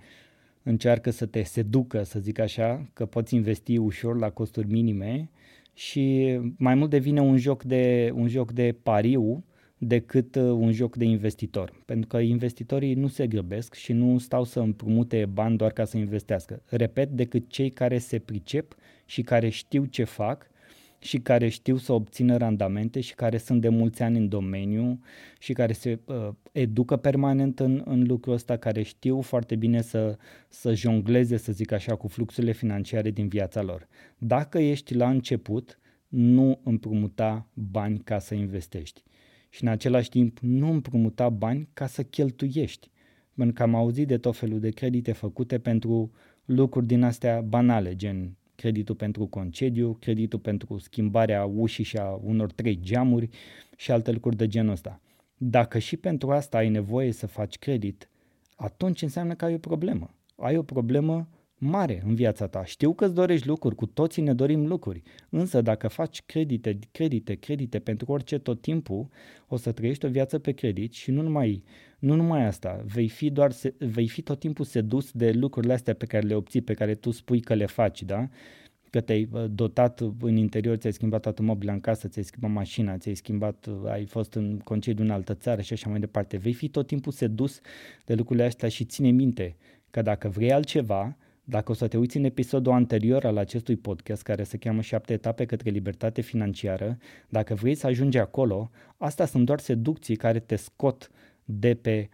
încearcă 0.62 1.10
să 1.10 1.26
te 1.26 1.42
seducă, 1.42 2.02
să 2.02 2.18
zic 2.18 2.38
așa, 2.38 2.88
că 2.92 3.06
poți 3.06 3.34
investi 3.34 3.76
ușor 3.76 4.18
la 4.18 4.30
costuri 4.30 4.66
minime 4.66 5.30
și 5.72 6.38
mai 6.56 6.74
mult 6.74 6.90
devine 6.90 7.20
un 7.20 7.36
joc 7.36 7.62
de, 7.62 8.10
un 8.14 8.28
joc 8.28 8.52
de 8.52 8.76
pariu 8.82 9.44
decât 9.78 10.34
uh, 10.34 10.42
un 10.42 10.72
joc 10.72 10.96
de 10.96 11.04
investitor. 11.04 11.72
Pentru 11.84 12.08
că 12.08 12.18
investitorii 12.18 12.94
nu 12.94 13.06
se 13.06 13.26
grăbesc 13.26 13.74
și 13.74 13.92
nu 13.92 14.18
stau 14.18 14.44
să 14.44 14.60
împrumute 14.60 15.26
bani 15.32 15.56
doar 15.56 15.72
ca 15.72 15.84
să 15.84 15.96
investească. 15.96 16.62
Repet, 16.66 17.10
decât 17.10 17.48
cei 17.48 17.70
care 17.70 17.98
se 17.98 18.18
pricep 18.18 18.74
și 19.06 19.22
care 19.22 19.48
știu 19.48 19.84
ce 19.84 20.04
fac 20.04 20.50
și 20.98 21.18
care 21.18 21.48
știu 21.48 21.76
să 21.76 21.92
obțină 21.92 22.36
randamente 22.36 23.00
și 23.00 23.14
care 23.14 23.38
sunt 23.38 23.60
de 23.60 23.68
mulți 23.68 24.02
ani 24.02 24.18
în 24.18 24.28
domeniu 24.28 25.00
și 25.38 25.52
care 25.52 25.72
se 25.72 25.98
uh, 26.04 26.28
educă 26.52 26.96
permanent 26.96 27.60
în, 27.60 27.82
în 27.84 28.06
lucrul 28.06 28.34
ăsta, 28.34 28.56
care 28.56 28.82
știu 28.82 29.20
foarte 29.20 29.56
bine 29.56 29.80
să, 29.80 30.16
să 30.48 30.74
jongleze, 30.74 31.36
să 31.36 31.52
zic 31.52 31.72
așa, 31.72 31.94
cu 31.96 32.08
fluxurile 32.08 32.52
financiare 32.52 33.10
din 33.10 33.28
viața 33.28 33.62
lor. 33.62 33.88
Dacă 34.18 34.58
ești 34.58 34.94
la 34.94 35.08
început, 35.08 35.78
nu 36.08 36.60
împrumuta 36.64 37.48
bani 37.54 37.98
ca 37.98 38.18
să 38.18 38.34
investești 38.34 39.02
și 39.48 39.62
în 39.62 39.68
același 39.68 40.08
timp 40.08 40.38
nu 40.38 40.70
împrumuta 40.70 41.28
bani 41.28 41.68
ca 41.72 41.86
să 41.86 42.02
cheltuiești. 42.02 42.90
Pentru 43.34 43.54
că 43.54 43.62
am 43.62 43.74
auzit 43.74 44.06
de 44.06 44.18
tot 44.18 44.36
felul 44.36 44.60
de 44.60 44.70
credite 44.70 45.12
făcute 45.12 45.58
pentru 45.58 46.10
lucruri 46.44 46.86
din 46.86 47.02
astea 47.02 47.40
banale, 47.40 47.96
gen 47.96 48.36
creditul 48.54 48.94
pentru 48.94 49.26
concediu, 49.26 49.96
creditul 50.00 50.38
pentru 50.38 50.78
schimbarea 50.78 51.44
ușii 51.44 51.84
și 51.84 51.96
a 51.96 52.20
unor 52.22 52.52
trei 52.52 52.80
geamuri 52.80 53.28
și 53.76 53.90
alte 53.90 54.12
lucruri 54.12 54.36
de 54.36 54.46
genul 54.46 54.72
ăsta. 54.72 55.00
Dacă 55.36 55.78
și 55.78 55.96
pentru 55.96 56.30
asta 56.30 56.56
ai 56.56 56.68
nevoie 56.68 57.12
să 57.12 57.26
faci 57.26 57.58
credit, 57.58 58.08
atunci 58.56 59.02
înseamnă 59.02 59.34
că 59.34 59.44
ai 59.44 59.54
o 59.54 59.58
problemă. 59.58 60.14
Ai 60.36 60.56
o 60.56 60.62
problemă 60.62 61.28
mare 61.58 62.02
în 62.06 62.14
viața 62.14 62.46
ta. 62.46 62.64
Știu 62.64 62.94
că 62.94 63.04
îți 63.04 63.14
dorești 63.14 63.46
lucruri, 63.46 63.74
cu 63.74 63.86
toții 63.86 64.22
ne 64.22 64.34
dorim 64.34 64.66
lucruri, 64.66 65.02
însă 65.28 65.60
dacă 65.60 65.88
faci 65.88 66.22
credite, 66.22 66.78
credite, 66.90 67.34
credite 67.34 67.78
pentru 67.78 68.12
orice 68.12 68.38
tot 68.38 68.60
timpul, 68.60 69.08
o 69.48 69.56
să 69.56 69.72
trăiești 69.72 70.04
o 70.04 70.08
viață 70.08 70.38
pe 70.38 70.52
credit 70.52 70.92
și 70.92 71.10
nu 71.10 71.22
numai, 71.22 71.62
nu 71.98 72.14
numai 72.14 72.46
asta, 72.46 72.84
vei 72.86 73.08
fi, 73.08 73.30
doar, 73.30 73.52
vei 73.78 74.08
fi 74.08 74.22
tot 74.22 74.38
timpul 74.38 74.64
sedus 74.64 75.12
de 75.12 75.30
lucrurile 75.30 75.72
astea 75.72 75.94
pe 75.94 76.06
care 76.06 76.26
le 76.26 76.34
obții, 76.34 76.60
pe 76.60 76.74
care 76.74 76.94
tu 76.94 77.10
spui 77.10 77.40
că 77.40 77.54
le 77.54 77.66
faci, 77.66 78.02
da? 78.02 78.28
că 78.90 79.00
te-ai 79.00 79.28
dotat 79.50 80.00
în 80.20 80.36
interior, 80.36 80.76
ți-ai 80.76 80.92
schimbat 80.92 81.20
toată 81.20 81.42
mobila 81.42 81.72
în 81.72 81.80
casă, 81.80 82.08
ți-ai 82.08 82.24
schimbat 82.24 82.50
mașina, 82.50 82.98
ți-ai 82.98 83.14
schimbat, 83.14 83.68
ai 83.86 84.04
fost 84.04 84.34
în 84.34 84.58
concediu 84.58 85.04
în 85.04 85.10
altă 85.10 85.34
țară 85.34 85.60
și 85.60 85.72
așa 85.72 85.90
mai 85.90 86.00
departe. 86.00 86.36
Vei 86.36 86.52
fi 86.52 86.68
tot 86.68 86.86
timpul 86.86 87.12
sedus 87.12 87.60
de 88.04 88.14
lucrurile 88.14 88.44
astea 88.44 88.68
și 88.68 88.84
ține 88.84 89.10
minte 89.10 89.56
că 89.90 90.02
dacă 90.02 90.28
vrei 90.28 90.52
altceva, 90.52 91.16
dacă 91.50 91.70
o 91.70 91.74
să 91.74 91.88
te 91.88 91.96
uiți 91.96 92.16
în 92.16 92.24
episodul 92.24 92.72
anterior 92.72 93.24
al 93.24 93.36
acestui 93.36 93.76
podcast, 93.76 94.22
care 94.22 94.42
se 94.42 94.56
cheamă 94.56 94.80
șapte 94.80 95.12
etape 95.12 95.44
către 95.44 95.70
libertate 95.70 96.20
financiară, 96.20 96.98
dacă 97.28 97.54
vrei 97.54 97.74
să 97.74 97.86
ajungi 97.86 98.18
acolo, 98.18 98.70
astea 98.96 99.24
sunt 99.24 99.44
doar 99.44 99.58
seducții 99.58 100.16
care 100.16 100.38
te 100.38 100.56
scot 100.56 101.10
de 101.44 101.74
pe, 101.74 102.08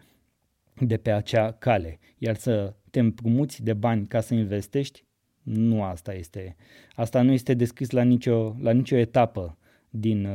de 0.80 0.96
pe 0.96 1.10
acea 1.10 1.52
cale. 1.52 1.98
Iar 2.18 2.34
să 2.34 2.74
te 2.90 3.00
împrumuți 3.00 3.62
de 3.62 3.72
bani 3.72 4.06
ca 4.06 4.20
să 4.20 4.34
investești, 4.34 5.04
nu 5.42 5.82
asta 5.82 6.14
este. 6.14 6.56
Asta 6.94 7.22
nu 7.22 7.32
este 7.32 7.54
descris 7.54 7.90
la 7.90 8.02
nicio, 8.02 8.56
la 8.60 8.72
nicio 8.72 8.96
etapă 8.96 9.58
din, 9.90 10.28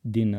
din 0.00 0.36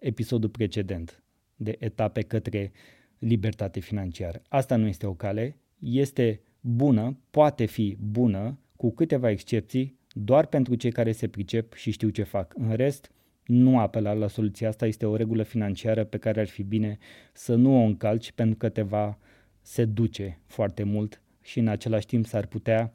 episodul 0.00 0.48
precedent 0.48 1.22
de 1.56 1.76
etape 1.78 2.22
către 2.22 2.72
libertate 3.18 3.80
financiară. 3.80 4.42
Asta 4.48 4.76
nu 4.76 4.86
este 4.86 5.06
o 5.06 5.14
cale, 5.14 5.56
este 5.78 6.40
bună 6.64 7.18
poate 7.30 7.64
fi 7.64 7.96
bună, 8.00 8.58
cu 8.76 8.92
câteva 8.92 9.30
excepții, 9.30 9.98
doar 10.12 10.46
pentru 10.46 10.74
cei 10.74 10.92
care 10.92 11.12
se 11.12 11.28
pricep 11.28 11.74
și 11.74 11.90
știu 11.90 12.08
ce 12.08 12.22
fac. 12.22 12.54
În 12.56 12.74
rest, 12.74 13.10
nu 13.46 13.78
apela 13.78 14.12
la 14.12 14.28
soluția 14.28 14.68
asta, 14.68 14.86
este 14.86 15.06
o 15.06 15.16
regulă 15.16 15.42
financiară 15.42 16.04
pe 16.04 16.18
care 16.18 16.40
ar 16.40 16.48
fi 16.48 16.62
bine 16.62 16.98
să 17.32 17.54
nu 17.54 17.76
o 17.76 17.84
încalci 17.84 18.32
pentru 18.32 18.56
că 18.56 18.68
te 18.68 18.82
va 18.82 19.18
seduce 19.60 20.40
foarte 20.46 20.82
mult 20.82 21.22
și 21.42 21.58
în 21.58 21.68
același 21.68 22.06
timp 22.06 22.26
s-ar 22.26 22.46
putea 22.46 22.92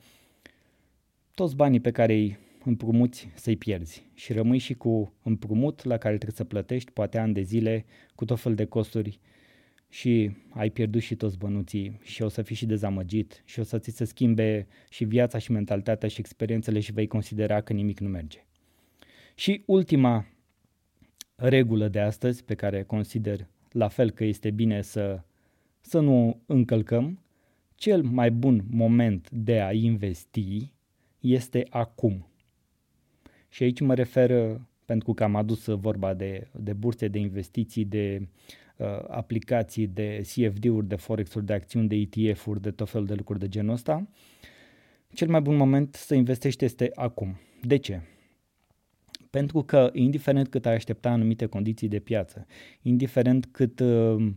toți 1.34 1.56
banii 1.56 1.80
pe 1.80 1.92
care 1.92 2.14
îi 2.14 2.38
împrumuți 2.66 3.30
să-i 3.36 3.56
pierzi 3.56 4.10
și 4.14 4.34
rămâi 4.34 4.58
și 4.58 4.74
cu 4.74 5.14
împrumut 5.24 5.84
la 5.84 5.98
care 5.98 6.16
trebuie 6.16 6.38
să 6.38 6.44
plătești 6.44 6.92
poate 6.92 7.18
ani 7.18 7.34
de 7.34 7.42
zile 7.42 7.86
cu 8.16 8.26
tot 8.26 8.40
fel 8.40 8.56
de 8.56 8.66
costuri 8.66 9.20
și 9.90 10.32
ai 10.50 10.70
pierdut 10.70 11.02
și 11.02 11.16
toți 11.16 11.38
bănuții 11.38 12.00
și 12.04 12.22
o 12.22 12.28
să 12.28 12.42
fii 12.42 12.56
și 12.56 12.66
dezamăgit 12.66 13.42
și 13.46 13.60
o 13.60 13.64
să 13.64 13.80
ți 13.80 13.92
se 13.92 14.06
schimbe 14.06 14.68
și 14.90 15.04
viața 15.04 15.38
și 15.38 15.52
mentalitatea 15.52 16.10
și 16.10 16.20
experiențele 16.20 16.80
și 16.80 16.92
vei 16.92 17.08
considera 17.08 17.62
că 17.62 17.74
nimic 17.74 18.00
nu 18.00 18.08
merge. 18.08 18.46
Și 19.36 19.64
ultima 19.66 20.26
regulă 21.36 21.88
de 21.88 22.00
astăzi 22.00 22.44
pe 22.44 22.56
care 22.56 22.84
consider 22.84 23.48
la 23.72 23.88
fel 23.88 24.12
că 24.12 24.24
este 24.24 24.52
bine 24.52 24.82
să, 24.82 25.22
să 25.80 26.00
nu 26.00 26.42
încălcăm, 26.46 27.20
cel 27.76 28.04
mai 28.04 28.32
bun 28.32 28.64
moment 28.70 29.30
de 29.32 29.62
a 29.62 29.72
investi 29.72 30.74
este 31.20 31.68
acum. 31.70 32.28
Și 33.50 33.64
aici 33.64 33.80
mă 33.80 33.94
refer, 33.94 34.62
pentru 34.86 35.14
că 35.14 35.24
am 35.24 35.36
adus 35.36 35.66
vorba 35.66 36.14
de, 36.14 36.48
de 36.52 36.74
burse 36.74 37.08
de 37.08 37.20
investiții, 37.20 37.86
de 37.86 38.20
uh, 38.22 38.28
aplicații 39.08 39.88
de 39.88 40.22
CFD-uri, 40.22 40.88
de 40.88 40.96
Forex-uri, 40.96 41.46
de 41.46 41.54
acțiuni, 41.54 41.88
de 41.88 41.96
ETF-uri, 41.96 42.62
de 42.62 42.72
tot 42.72 42.90
felul 42.90 43.08
de 43.08 43.14
lucruri 43.14 43.40
de 43.40 43.48
genul 43.48 43.74
ăsta, 43.74 44.08
cel 45.14 45.28
mai 45.28 45.42
bun 45.42 45.56
moment 45.56 45.96
să 45.96 46.16
investești 46.16 46.66
este 46.66 46.92
acum. 46.94 47.40
De 47.62 47.78
ce? 47.78 48.02
Pentru 49.30 49.62
că, 49.62 49.90
indiferent 49.94 50.48
cât 50.48 50.66
ai 50.66 50.74
aștepta 50.74 51.10
anumite 51.10 51.46
condiții 51.46 51.88
de 51.88 52.00
piață, 52.00 52.46
indiferent 52.82 53.46
cât 53.52 53.80
uh, 53.80 54.32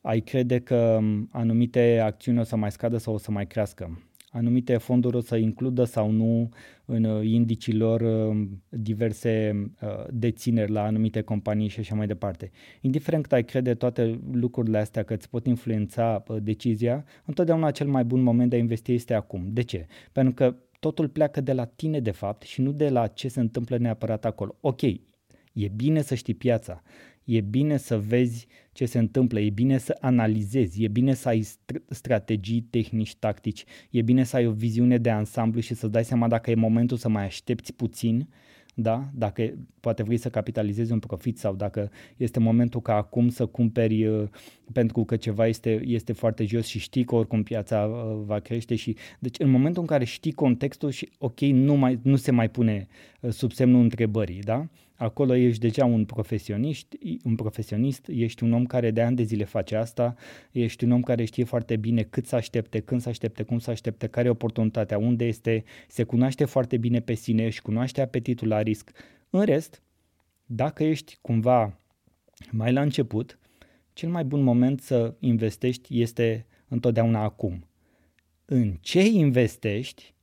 ai 0.00 0.20
crede 0.20 0.58
că 0.58 0.96
um, 1.00 1.28
anumite 1.32 1.98
acțiuni 1.98 2.38
o 2.38 2.42
să 2.42 2.56
mai 2.56 2.70
scadă 2.70 2.96
sau 2.96 3.14
o 3.14 3.18
să 3.18 3.30
mai 3.30 3.46
crească, 3.46 4.02
anumite 4.30 4.76
fonduri 4.76 5.16
o 5.16 5.20
să 5.20 5.36
includă 5.36 5.84
sau 5.84 6.10
nu 6.10 6.48
în 6.84 7.04
uh, 7.04 7.26
indicii 7.26 7.74
lor 7.74 8.00
uh, 8.00 8.46
diverse 8.68 9.62
uh, 9.82 9.88
dețineri 10.10 10.70
la 10.70 10.82
anumite 10.82 11.20
companii 11.20 11.68
și 11.68 11.80
așa 11.80 11.94
mai 11.94 12.06
departe. 12.06 12.50
Indiferent 12.80 13.22
cât 13.22 13.32
ai 13.32 13.44
crede 13.44 13.74
toate 13.74 14.20
lucrurile 14.32 14.78
astea 14.78 15.02
că 15.02 15.14
îți 15.14 15.28
pot 15.28 15.46
influența 15.46 16.22
decizia, 16.42 17.04
întotdeauna 17.24 17.70
cel 17.70 17.86
mai 17.86 18.04
bun 18.04 18.20
moment 18.20 18.50
de 18.50 18.56
a 18.56 18.58
investi 18.58 18.92
este 18.92 19.14
acum. 19.14 19.46
De 19.52 19.62
ce? 19.62 19.86
Pentru 20.12 20.34
că 20.34 20.56
totul 20.80 21.08
pleacă 21.08 21.40
de 21.40 21.52
la 21.52 21.64
tine 21.64 22.00
de 22.00 22.10
fapt 22.10 22.42
și 22.42 22.60
nu 22.60 22.72
de 22.72 22.88
la 22.88 23.06
ce 23.06 23.28
se 23.28 23.40
întâmplă 23.40 23.78
neapărat 23.78 24.24
acolo. 24.24 24.56
Ok, 24.60 24.82
e 25.52 25.68
bine 25.76 26.02
să 26.02 26.14
știi 26.14 26.34
piața, 26.34 26.82
e 27.24 27.40
bine 27.40 27.76
să 27.76 27.98
vezi 27.98 28.46
ce 28.76 28.86
se 28.86 28.98
întâmplă, 28.98 29.40
e 29.40 29.50
bine 29.50 29.78
să 29.78 29.96
analizezi, 30.00 30.84
e 30.84 30.88
bine 30.88 31.14
să 31.14 31.28
ai 31.28 31.46
strategii, 31.88 32.60
tehnici, 32.60 33.16
tactici, 33.16 33.64
e 33.90 34.02
bine 34.02 34.24
să 34.24 34.36
ai 34.36 34.46
o 34.46 34.52
viziune 34.52 34.98
de 34.98 35.10
ansamblu 35.10 35.60
și 35.60 35.74
să 35.74 35.88
dai 35.88 36.04
seama 36.04 36.28
dacă 36.28 36.50
e 36.50 36.54
momentul 36.54 36.96
să 36.96 37.08
mai 37.08 37.24
aștepți 37.24 37.72
puțin, 37.72 38.28
da? 38.74 39.08
dacă 39.14 39.52
poate 39.80 40.02
vrei 40.02 40.16
să 40.16 40.30
capitalizezi 40.30 40.92
un 40.92 40.98
profit 40.98 41.38
sau 41.38 41.54
dacă 41.54 41.90
este 42.16 42.38
momentul 42.38 42.80
ca 42.80 42.94
acum 42.94 43.28
să 43.28 43.46
cumperi 43.46 44.06
uh, 44.06 44.28
pentru 44.72 45.04
că 45.04 45.16
ceva 45.16 45.46
este, 45.46 45.80
este 45.84 46.12
foarte 46.12 46.44
jos 46.44 46.66
și 46.66 46.78
știi 46.78 47.04
că 47.04 47.14
oricum 47.14 47.42
piața 47.42 47.84
uh, 47.84 48.22
va 48.24 48.38
crește 48.38 48.74
și 48.74 48.96
deci 49.18 49.38
în 49.38 49.50
momentul 49.50 49.80
în 49.80 49.88
care 49.88 50.04
știi 50.04 50.32
contextul 50.32 50.90
și 50.90 51.10
ok, 51.18 51.40
nu, 51.40 51.74
mai, 51.74 51.98
nu 52.02 52.16
se 52.16 52.30
mai 52.30 52.48
pune 52.48 52.86
uh, 53.20 53.30
sub 53.30 53.52
semnul 53.52 53.82
întrebării, 53.82 54.40
da? 54.40 54.66
Acolo 54.96 55.34
ești 55.34 55.60
deja 55.60 55.84
un 55.84 56.04
profesionist, 56.04 56.94
un 57.24 57.34
profesionist, 57.34 58.08
ești 58.08 58.42
un 58.42 58.52
om 58.52 58.64
care 58.64 58.90
de 58.90 59.02
ani 59.02 59.16
de 59.16 59.22
zile 59.22 59.44
face 59.44 59.76
asta, 59.76 60.14
ești 60.52 60.84
un 60.84 60.90
om 60.90 61.02
care 61.02 61.24
știe 61.24 61.44
foarte 61.44 61.76
bine 61.76 62.02
cât 62.02 62.26
să 62.26 62.36
aștepte, 62.36 62.80
când 62.80 63.00
să 63.00 63.08
aștepte, 63.08 63.42
cum 63.42 63.58
să 63.58 63.70
aștepte, 63.70 64.06
care 64.06 64.26
e 64.26 64.30
oportunitatea, 64.30 64.98
unde 64.98 65.24
este, 65.24 65.64
se 65.88 66.02
cunoaște 66.02 66.44
foarte 66.44 66.76
bine 66.76 67.00
pe 67.00 67.14
sine 67.14 67.48
și 67.48 67.62
cunoaște 67.62 68.00
apetitul 68.00 68.48
la 68.48 68.62
risc. 68.62 68.90
În 69.30 69.44
rest, 69.44 69.82
dacă 70.46 70.84
ești 70.84 71.18
cumva 71.20 71.80
mai 72.50 72.72
la 72.72 72.80
început, 72.80 73.38
cel 73.92 74.08
mai 74.08 74.24
bun 74.24 74.42
moment 74.42 74.80
să 74.80 75.14
investești 75.18 76.00
este 76.00 76.46
întotdeauna 76.68 77.22
acum. 77.22 77.66
În 78.44 78.76
ce 78.80 79.06
investești 79.06 80.14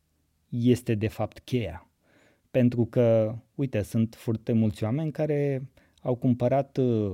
este 0.50 0.96
de 0.96 1.08
fapt 1.08 1.40
cheia. 1.40 1.88
Pentru 2.54 2.86
că, 2.86 3.36
uite, 3.56 3.82
sunt 3.82 4.16
foarte 4.16 4.52
mulți 4.52 4.84
oameni 4.84 5.12
care 5.12 5.68
au 6.02 6.16
cumpărat 6.16 6.78
uh, 6.78 7.14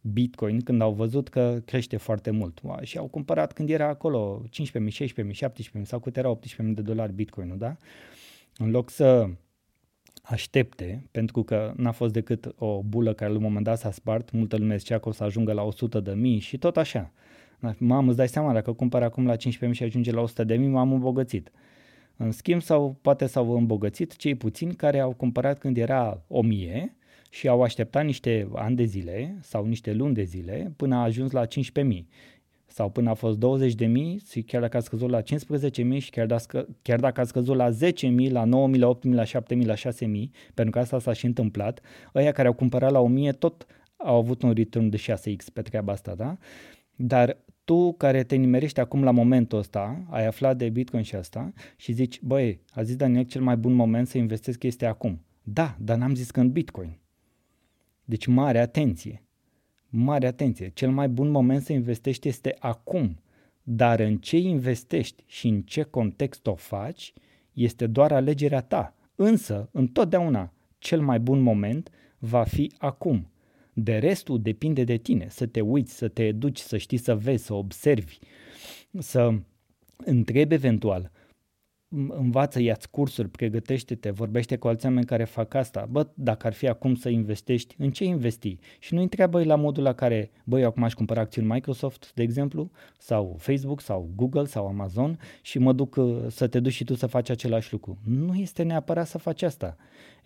Bitcoin 0.00 0.60
când 0.60 0.80
au 0.80 0.92
văzut 0.92 1.28
că 1.28 1.60
crește 1.64 1.96
foarte 1.96 2.30
mult 2.30 2.60
și 2.82 2.98
au 2.98 3.06
cumpărat 3.06 3.52
când 3.52 3.70
era 3.70 3.88
acolo 3.88 4.42
15.000, 4.48 4.52
16.000, 4.52 5.32
17.000 5.76 5.82
sau 5.82 5.98
cât 5.98 6.16
era 6.16 6.38
18.000 6.38 6.74
de 6.74 6.82
dolari 6.82 7.12
Bitcoinul, 7.12 7.58
da? 7.58 7.76
În 8.56 8.70
loc 8.70 8.90
să 8.90 9.28
aștepte, 10.22 11.08
pentru 11.10 11.42
că 11.42 11.72
n-a 11.76 11.92
fost 11.92 12.12
decât 12.12 12.54
o 12.56 12.82
bulă 12.82 13.12
care 13.12 13.30
la 13.30 13.36
un 13.36 13.42
moment 13.42 13.64
dat 13.64 13.78
s-a 13.78 13.90
spart, 13.90 14.30
multă 14.30 14.56
lume 14.56 14.76
zicea 14.76 14.98
că 14.98 15.08
o 15.08 15.12
să 15.12 15.24
ajungă 15.24 15.52
la 15.52 15.62
100 15.62 16.00
de 16.00 16.12
mii 16.12 16.38
și 16.38 16.58
tot 16.58 16.76
așa. 16.76 17.12
Mamă, 17.78 18.08
îți 18.08 18.16
dai 18.16 18.28
seama, 18.28 18.52
dacă 18.52 18.72
cumpăr 18.72 19.02
acum 19.02 19.26
la 19.26 19.36
15.000 19.36 19.70
și 19.70 19.82
ajunge 19.82 20.12
la 20.12 20.24
100.000, 20.44 20.58
m-am 20.58 20.92
îmbogățit. 20.92 21.50
În 22.16 22.30
schimb, 22.30 22.62
sau 22.62 22.96
poate 23.02 23.26
s-au 23.26 23.56
îmbogățit 23.56 24.16
cei 24.16 24.34
puțini 24.34 24.74
care 24.74 24.98
au 24.98 25.12
cumpărat 25.12 25.58
când 25.58 25.76
era 25.76 26.22
1000 26.28 26.96
și 27.30 27.48
au 27.48 27.62
așteptat 27.62 28.04
niște 28.04 28.48
ani 28.54 28.76
de 28.76 28.84
zile 28.84 29.38
sau 29.40 29.64
niște 29.64 29.92
luni 29.92 30.14
de 30.14 30.22
zile 30.22 30.72
până 30.76 30.94
a 30.94 31.02
ajuns 31.02 31.30
la 31.30 31.46
15.000 31.46 32.04
sau 32.66 32.90
până 32.90 33.10
a 33.10 33.14
fost 33.14 33.38
20.000 33.38 33.44
și 34.30 34.42
chiar 34.42 34.60
dacă 34.60 34.76
a 34.76 34.80
scăzut 34.80 35.10
la 35.10 35.22
15.000 35.22 35.98
și 35.98 36.10
chiar 36.10 36.26
dacă, 36.26 36.68
chiar 36.82 37.00
dacă 37.00 37.20
a 37.20 37.24
scăzut 37.24 37.56
la 37.56 37.70
10.000, 37.70 38.30
la 38.30 38.44
9.000, 38.44 38.78
la 38.78 38.98
8.000, 38.98 39.00
la 39.02 39.22
7.000, 39.24 39.64
la 39.64 39.74
6.000, 39.74 39.80
pentru 40.54 40.70
că 40.70 40.78
asta 40.78 40.98
s-a 40.98 41.12
și 41.12 41.26
întâmplat, 41.26 41.80
ăia 42.14 42.32
care 42.32 42.48
au 42.48 42.54
cumpărat 42.54 42.90
la 42.90 43.04
1.000 43.32 43.38
tot 43.38 43.66
au 43.96 44.16
avut 44.16 44.42
un 44.42 44.52
return 44.52 44.88
de 44.88 44.96
6x 44.96 45.52
pe 45.52 45.62
treaba 45.62 45.92
asta, 45.92 46.14
da? 46.14 46.36
Dar 46.96 47.36
tu 47.66 47.92
care 47.92 48.22
te 48.22 48.36
nimerești 48.36 48.80
acum 48.80 49.02
la 49.02 49.10
momentul 49.10 49.58
ăsta, 49.58 50.04
ai 50.10 50.26
aflat 50.26 50.56
de 50.56 50.68
Bitcoin 50.68 51.02
și 51.02 51.14
asta 51.14 51.52
și 51.76 51.92
zici, 51.92 52.20
băi, 52.20 52.60
a 52.70 52.82
zis 52.82 52.96
Daniel, 52.96 53.24
cel 53.24 53.42
mai 53.42 53.56
bun 53.56 53.72
moment 53.72 54.08
să 54.08 54.18
investesc 54.18 54.62
este 54.62 54.86
acum. 54.86 55.20
Da, 55.42 55.76
dar 55.78 55.96
n-am 55.96 56.14
zis 56.14 56.30
că 56.30 56.40
în 56.40 56.50
Bitcoin. 56.50 56.98
Deci 58.04 58.26
mare 58.26 58.58
atenție. 58.58 59.22
Mare 59.88 60.26
atenție. 60.26 60.68
Cel 60.68 60.90
mai 60.90 61.08
bun 61.08 61.30
moment 61.30 61.62
să 61.62 61.72
investești 61.72 62.28
este 62.28 62.56
acum. 62.58 63.20
Dar 63.62 64.00
în 64.00 64.16
ce 64.16 64.36
investești 64.36 65.24
și 65.26 65.48
în 65.48 65.62
ce 65.62 65.82
context 65.82 66.46
o 66.46 66.54
faci 66.54 67.12
este 67.52 67.86
doar 67.86 68.12
alegerea 68.12 68.60
ta. 68.60 68.94
Însă, 69.14 69.68
întotdeauna, 69.72 70.52
cel 70.78 71.00
mai 71.00 71.20
bun 71.20 71.40
moment 71.40 71.90
va 72.18 72.44
fi 72.44 72.72
acum. 72.78 73.30
De 73.78 73.98
restul 73.98 74.42
depinde 74.42 74.84
de 74.84 74.96
tine, 74.96 75.26
să 75.28 75.46
te 75.46 75.60
uiți, 75.60 75.96
să 75.96 76.08
te 76.08 76.24
educi, 76.24 76.58
să 76.58 76.76
știi 76.76 76.96
să 76.96 77.16
vezi, 77.16 77.44
să 77.44 77.54
observi, 77.54 78.18
să 78.98 79.38
întrebi 79.96 80.54
eventual, 80.54 81.10
învață, 82.08 82.62
ia-ți 82.62 82.90
cursuri, 82.90 83.28
pregătește-te, 83.28 84.10
vorbește 84.10 84.56
cu 84.56 84.68
alți 84.68 84.86
oameni 84.86 85.06
care 85.06 85.24
fac 85.24 85.54
asta. 85.54 85.86
Bă, 85.90 86.06
dacă 86.14 86.46
ar 86.46 86.52
fi 86.52 86.68
acum 86.68 86.94
să 86.94 87.08
investești, 87.08 87.74
în 87.78 87.90
ce 87.90 88.04
investi? 88.04 88.58
Și 88.78 88.94
nu 88.94 89.00
întreabă 89.00 89.44
la 89.44 89.54
modul 89.54 89.82
la 89.82 89.92
care, 89.92 90.30
băi, 90.44 90.64
acum 90.64 90.82
aș 90.82 90.94
cumpăra 90.94 91.20
acțiuni 91.20 91.48
Microsoft, 91.48 92.12
de 92.14 92.22
exemplu, 92.22 92.70
sau 92.98 93.36
Facebook, 93.38 93.80
sau 93.80 94.10
Google, 94.14 94.44
sau 94.44 94.66
Amazon 94.66 95.18
și 95.42 95.58
mă 95.58 95.72
duc 95.72 95.96
uh, 95.96 96.24
să 96.28 96.46
te 96.46 96.60
duci 96.60 96.72
și 96.72 96.84
tu 96.84 96.94
să 96.94 97.06
faci 97.06 97.30
același 97.30 97.72
lucru. 97.72 97.98
Nu 98.04 98.34
este 98.34 98.62
neapărat 98.62 99.06
să 99.06 99.18
faci 99.18 99.42
asta. 99.42 99.76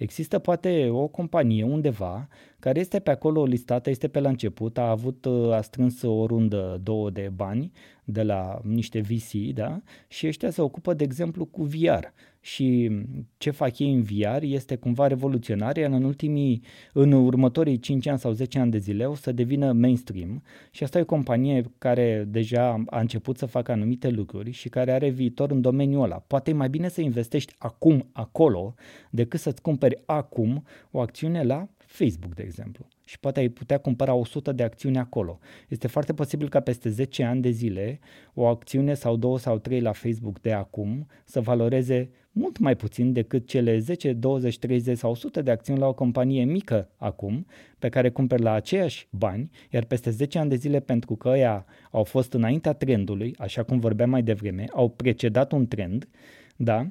Există 0.00 0.38
poate 0.38 0.88
o 0.90 1.06
companie 1.06 1.64
undeva 1.64 2.28
care 2.58 2.80
este 2.80 2.98
pe 2.98 3.10
acolo 3.10 3.44
listată, 3.44 3.90
este 3.90 4.08
pe 4.08 4.20
la 4.20 4.28
început, 4.28 4.78
a 4.78 4.90
avut, 4.90 5.24
uh, 5.24 5.52
a 5.52 5.60
strâns 5.60 6.02
o 6.02 6.26
rundă, 6.26 6.80
două 6.82 7.10
de 7.10 7.30
bani 7.34 7.72
de 8.04 8.22
la 8.22 8.60
niște 8.64 9.00
VC, 9.00 9.32
da? 9.54 9.82
Și 10.08 10.26
ăștia 10.26 10.50
se 10.50 10.62
ocupă, 10.62 10.94
de 10.94 11.04
exemplu, 11.04 11.44
cu 11.44 11.62
VR. 11.62 12.04
Și 12.40 12.90
ce 13.38 13.50
fac 13.50 13.78
ei 13.78 13.92
în 13.92 14.02
VR 14.02 14.42
este 14.42 14.76
cumva 14.76 15.06
revoluționar, 15.06 15.76
iar 15.76 15.90
în 15.90 16.04
ultimii, 16.04 16.62
în 16.92 17.12
următorii 17.12 17.78
5 17.78 18.06
ani 18.06 18.18
sau 18.18 18.32
10 18.32 18.58
ani 18.58 18.70
de 18.70 18.78
zile 18.78 19.06
o 19.06 19.14
să 19.14 19.32
devină 19.32 19.72
mainstream 19.72 20.42
și 20.70 20.82
asta 20.82 20.98
e 20.98 21.02
o 21.02 21.04
companie 21.04 21.62
care 21.78 22.26
deja 22.28 22.82
a 22.86 23.00
început 23.00 23.38
să 23.38 23.46
facă 23.46 23.72
anumite 23.72 24.08
lucruri 24.08 24.50
și 24.50 24.68
care 24.68 24.92
are 24.92 25.08
viitor 25.08 25.50
în 25.50 25.60
domeniul 25.60 26.02
ăla. 26.02 26.16
Poate 26.16 26.50
e 26.50 26.54
mai 26.54 26.68
bine 26.68 26.88
să 26.88 27.00
investești 27.00 27.54
acum 27.58 28.08
acolo 28.12 28.74
decât 29.10 29.40
să-ți 29.40 29.62
cumperi 29.62 30.02
acum 30.06 30.64
o 30.90 31.00
acțiune 31.00 31.42
la 31.42 31.68
Facebook, 31.86 32.34
de 32.34 32.42
exemplu. 32.42 32.86
Și 33.10 33.18
poate 33.18 33.40
ai 33.40 33.48
putea 33.48 33.78
cumpăra 33.78 34.14
100 34.14 34.52
de 34.52 34.62
acțiuni 34.62 34.98
acolo. 34.98 35.38
Este 35.68 35.86
foarte 35.86 36.14
posibil 36.14 36.48
ca 36.48 36.60
peste 36.60 36.88
10 36.88 37.24
ani 37.24 37.40
de 37.42 37.50
zile 37.50 37.98
o 38.34 38.46
acțiune 38.46 38.94
sau 38.94 39.16
două 39.16 39.38
sau 39.38 39.58
trei 39.58 39.80
la 39.80 39.92
Facebook 39.92 40.40
de 40.40 40.52
acum 40.52 41.06
să 41.24 41.40
valoreze 41.40 42.10
mult 42.32 42.58
mai 42.58 42.76
puțin 42.76 43.12
decât 43.12 43.46
cele 43.46 43.78
10, 43.78 44.12
20, 44.12 44.58
30 44.58 44.98
sau 44.98 45.10
100 45.10 45.42
de 45.42 45.50
acțiuni 45.50 45.78
la 45.78 45.86
o 45.86 45.94
companie 45.94 46.44
mică 46.44 46.90
acum, 46.96 47.46
pe 47.78 47.88
care 47.88 48.10
cumperi 48.10 48.42
la 48.42 48.52
aceiași 48.52 49.08
bani, 49.10 49.50
iar 49.70 49.84
peste 49.84 50.10
10 50.10 50.38
ani 50.38 50.48
de 50.48 50.56
zile 50.56 50.80
pentru 50.80 51.16
că 51.16 51.28
ăia 51.28 51.66
au 51.90 52.04
fost 52.04 52.32
înaintea 52.32 52.72
trendului, 52.72 53.34
așa 53.38 53.62
cum 53.62 53.78
vorbeam 53.78 54.10
mai 54.10 54.22
devreme, 54.22 54.64
au 54.72 54.88
precedat 54.88 55.52
un 55.52 55.66
trend, 55.66 56.08
da? 56.56 56.86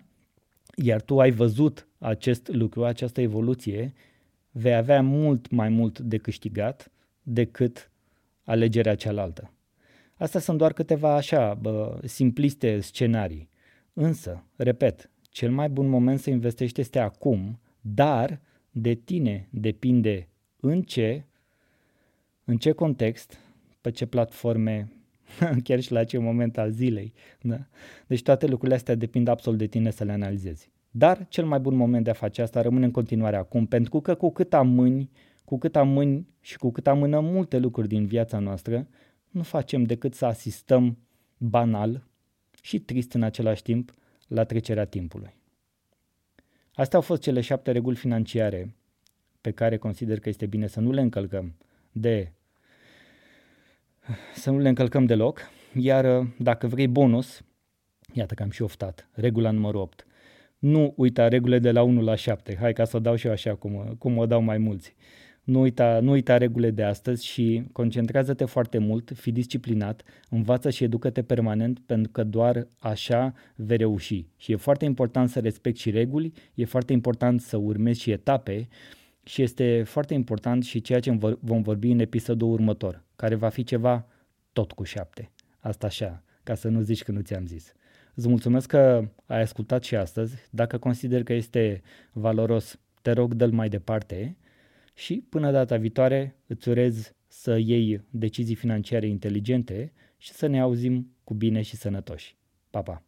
Iar 0.75 1.01
tu 1.01 1.19
ai 1.19 1.31
văzut 1.31 1.87
acest 1.97 2.47
lucru, 2.47 2.85
această 2.85 3.21
evoluție 3.21 3.93
vei 4.59 4.75
avea 4.75 5.01
mult 5.01 5.49
mai 5.49 5.69
mult 5.69 5.99
de 5.99 6.17
câștigat 6.17 6.91
decât 7.23 7.91
alegerea 8.43 8.95
cealaltă. 8.95 9.53
Astea 10.13 10.39
sunt 10.39 10.57
doar 10.57 10.73
câteva 10.73 11.15
așa 11.15 11.53
bă, 11.53 11.99
simpliste 12.03 12.79
scenarii. 12.79 13.49
Însă, 13.93 14.43
repet, 14.55 15.09
cel 15.21 15.51
mai 15.51 15.69
bun 15.69 15.87
moment 15.87 16.19
să 16.19 16.29
investești 16.29 16.81
este 16.81 16.99
acum, 16.99 17.59
dar 17.81 18.41
de 18.71 18.93
tine 18.93 19.47
depinde 19.51 20.27
în 20.59 20.81
ce, 20.81 21.23
în 22.43 22.57
ce 22.57 22.71
context, 22.71 23.39
pe 23.81 23.91
ce 23.91 24.05
platforme, 24.05 24.91
chiar 25.63 25.79
și 25.79 25.91
la 25.91 26.03
ce 26.03 26.17
moment 26.17 26.57
al 26.57 26.71
zilei. 26.71 27.13
Da? 27.41 27.67
Deci 28.07 28.21
toate 28.21 28.45
lucrurile 28.47 28.75
astea 28.75 28.95
depind 28.95 29.27
absolut 29.27 29.59
de 29.59 29.67
tine 29.67 29.91
să 29.91 30.03
le 30.03 30.11
analizezi. 30.11 30.69
Dar 30.91 31.27
cel 31.27 31.45
mai 31.45 31.59
bun 31.59 31.75
moment 31.75 32.03
de 32.03 32.09
a 32.09 32.13
face 32.13 32.41
asta 32.41 32.61
rămâne 32.61 32.85
în 32.85 32.91
continuare 32.91 33.35
acum, 33.35 33.65
pentru 33.65 34.01
că 34.01 34.15
cu 34.15 34.31
cât 34.31 34.53
amâni, 34.53 35.11
cu 35.45 35.57
cât 35.57 35.75
amâni 35.75 36.27
și 36.39 36.57
cu 36.57 36.71
cât 36.71 36.87
amânăm 36.87 37.25
multe 37.25 37.57
lucruri 37.57 37.87
din 37.87 38.05
viața 38.05 38.39
noastră, 38.39 38.87
nu 39.29 39.43
facem 39.43 39.83
decât 39.83 40.13
să 40.13 40.25
asistăm 40.25 40.97
banal 41.37 42.07
și 42.61 42.79
trist 42.79 43.13
în 43.13 43.23
același 43.23 43.61
timp 43.61 43.93
la 44.27 44.43
trecerea 44.43 44.85
timpului. 44.85 45.37
Astea 46.73 46.97
au 46.97 47.05
fost 47.05 47.21
cele 47.21 47.41
șapte 47.41 47.71
reguli 47.71 47.95
financiare 47.95 48.75
pe 49.41 49.51
care 49.51 49.77
consider 49.77 50.19
că 50.19 50.29
este 50.29 50.45
bine 50.45 50.67
să 50.67 50.79
nu 50.79 50.91
le 50.91 51.01
încălcăm 51.01 51.55
de 51.91 52.31
să 54.35 54.51
nu 54.51 54.57
le 54.57 54.69
încălcăm 54.69 55.05
deloc, 55.05 55.39
iar 55.73 56.33
dacă 56.37 56.67
vrei 56.67 56.87
bonus, 56.87 57.41
iată 58.13 58.33
că 58.33 58.43
am 58.43 58.49
și 58.49 58.61
oftat, 58.61 59.09
regula 59.13 59.51
numărul 59.51 59.81
8 59.81 60.05
nu 60.59 60.93
uita 60.95 61.27
regulile 61.27 61.59
de 61.59 61.71
la 61.71 61.81
1 61.81 62.01
la 62.01 62.15
7. 62.15 62.57
Hai 62.59 62.73
ca 62.73 62.85
să 62.85 62.97
o 62.97 62.99
dau 62.99 63.15
și 63.15 63.25
eu 63.25 63.31
așa 63.31 63.55
cum, 63.55 63.95
cum 63.97 64.17
o 64.17 64.25
dau 64.25 64.41
mai 64.41 64.57
mulți. 64.57 64.95
Nu 65.43 65.59
uita, 65.59 65.99
nu 65.99 66.11
uita 66.11 66.37
regulile 66.37 66.71
de 66.71 66.83
astăzi 66.83 67.25
și 67.25 67.63
concentrează-te 67.71 68.45
foarte 68.45 68.77
mult, 68.77 69.11
fi 69.15 69.31
disciplinat, 69.31 70.03
învață 70.29 70.69
și 70.69 70.83
educă-te 70.83 71.23
permanent 71.23 71.79
pentru 71.79 72.11
că 72.11 72.23
doar 72.23 72.67
așa 72.79 73.33
vei 73.55 73.77
reuși. 73.77 74.25
Și 74.37 74.51
e 74.51 74.55
foarte 74.55 74.85
important 74.85 75.29
să 75.29 75.39
respecti 75.39 75.81
și 75.81 75.89
reguli, 75.89 76.33
e 76.53 76.65
foarte 76.65 76.93
important 76.93 77.41
să 77.41 77.57
urmezi 77.57 78.01
și 78.01 78.11
etape 78.11 78.67
și 79.23 79.41
este 79.41 79.83
foarte 79.85 80.13
important 80.13 80.63
și 80.63 80.81
ceea 80.81 80.99
ce 80.99 81.17
vom 81.39 81.61
vorbi 81.61 81.91
în 81.91 81.99
episodul 81.99 82.51
următor, 82.51 83.03
care 83.15 83.35
va 83.35 83.49
fi 83.49 83.63
ceva 83.63 84.07
tot 84.53 84.71
cu 84.71 84.83
șapte. 84.83 85.31
Asta 85.59 85.87
așa, 85.87 86.23
ca 86.43 86.55
să 86.55 86.67
nu 86.67 86.81
zici 86.81 87.03
că 87.03 87.11
nu 87.11 87.21
ți-am 87.21 87.45
zis. 87.45 87.73
Îți 88.19 88.27
mulțumesc 88.27 88.67
că 88.67 89.09
ai 89.25 89.41
ascultat 89.41 89.83
și 89.83 89.95
astăzi. 89.95 90.35
Dacă 90.49 90.77
consider 90.77 91.23
că 91.23 91.33
este 91.33 91.81
valoros, 92.11 92.79
te 93.01 93.11
rog, 93.11 93.33
dă-l 93.33 93.51
mai 93.51 93.69
departe 93.69 94.37
și 94.93 95.23
până 95.29 95.51
data 95.51 95.77
viitoare 95.77 96.35
îți 96.47 96.69
urez 96.69 97.13
să 97.27 97.57
iei 97.57 98.01
decizii 98.09 98.55
financiare 98.55 99.07
inteligente 99.07 99.93
și 100.17 100.31
să 100.31 100.47
ne 100.47 100.59
auzim 100.59 101.11
cu 101.23 101.33
bine 101.33 101.61
și 101.61 101.75
sănătoși. 101.75 102.35
Pa, 102.69 102.81
pa! 102.81 103.03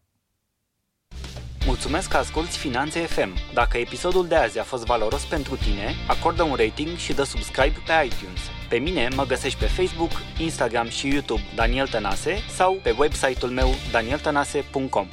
Mulțumesc 1.65 2.09
că 2.09 2.17
asculti 2.17 2.57
Finanțe 2.57 2.99
FM. 2.99 3.53
Dacă 3.53 3.77
episodul 3.77 4.27
de 4.27 4.35
azi 4.35 4.59
a 4.59 4.63
fost 4.63 4.85
valoros 4.85 5.25
pentru 5.25 5.55
tine, 5.55 5.87
acordă 6.07 6.43
un 6.43 6.55
rating 6.55 6.97
și 6.97 7.13
dă 7.13 7.23
subscribe 7.23 7.75
pe 7.85 8.05
iTunes. 8.05 8.60
Pe 8.71 8.77
mine 8.77 9.07
mă 9.15 9.25
găsești 9.25 9.59
pe 9.59 9.65
Facebook, 9.65 10.11
Instagram 10.37 10.89
și 10.89 11.07
YouTube 11.07 11.41
Daniel 11.55 11.87
Tănase 11.87 12.37
sau 12.49 12.79
pe 12.83 12.95
website-ul 12.97 13.51
meu 13.51 13.69
danieltanase.com. 13.91 15.07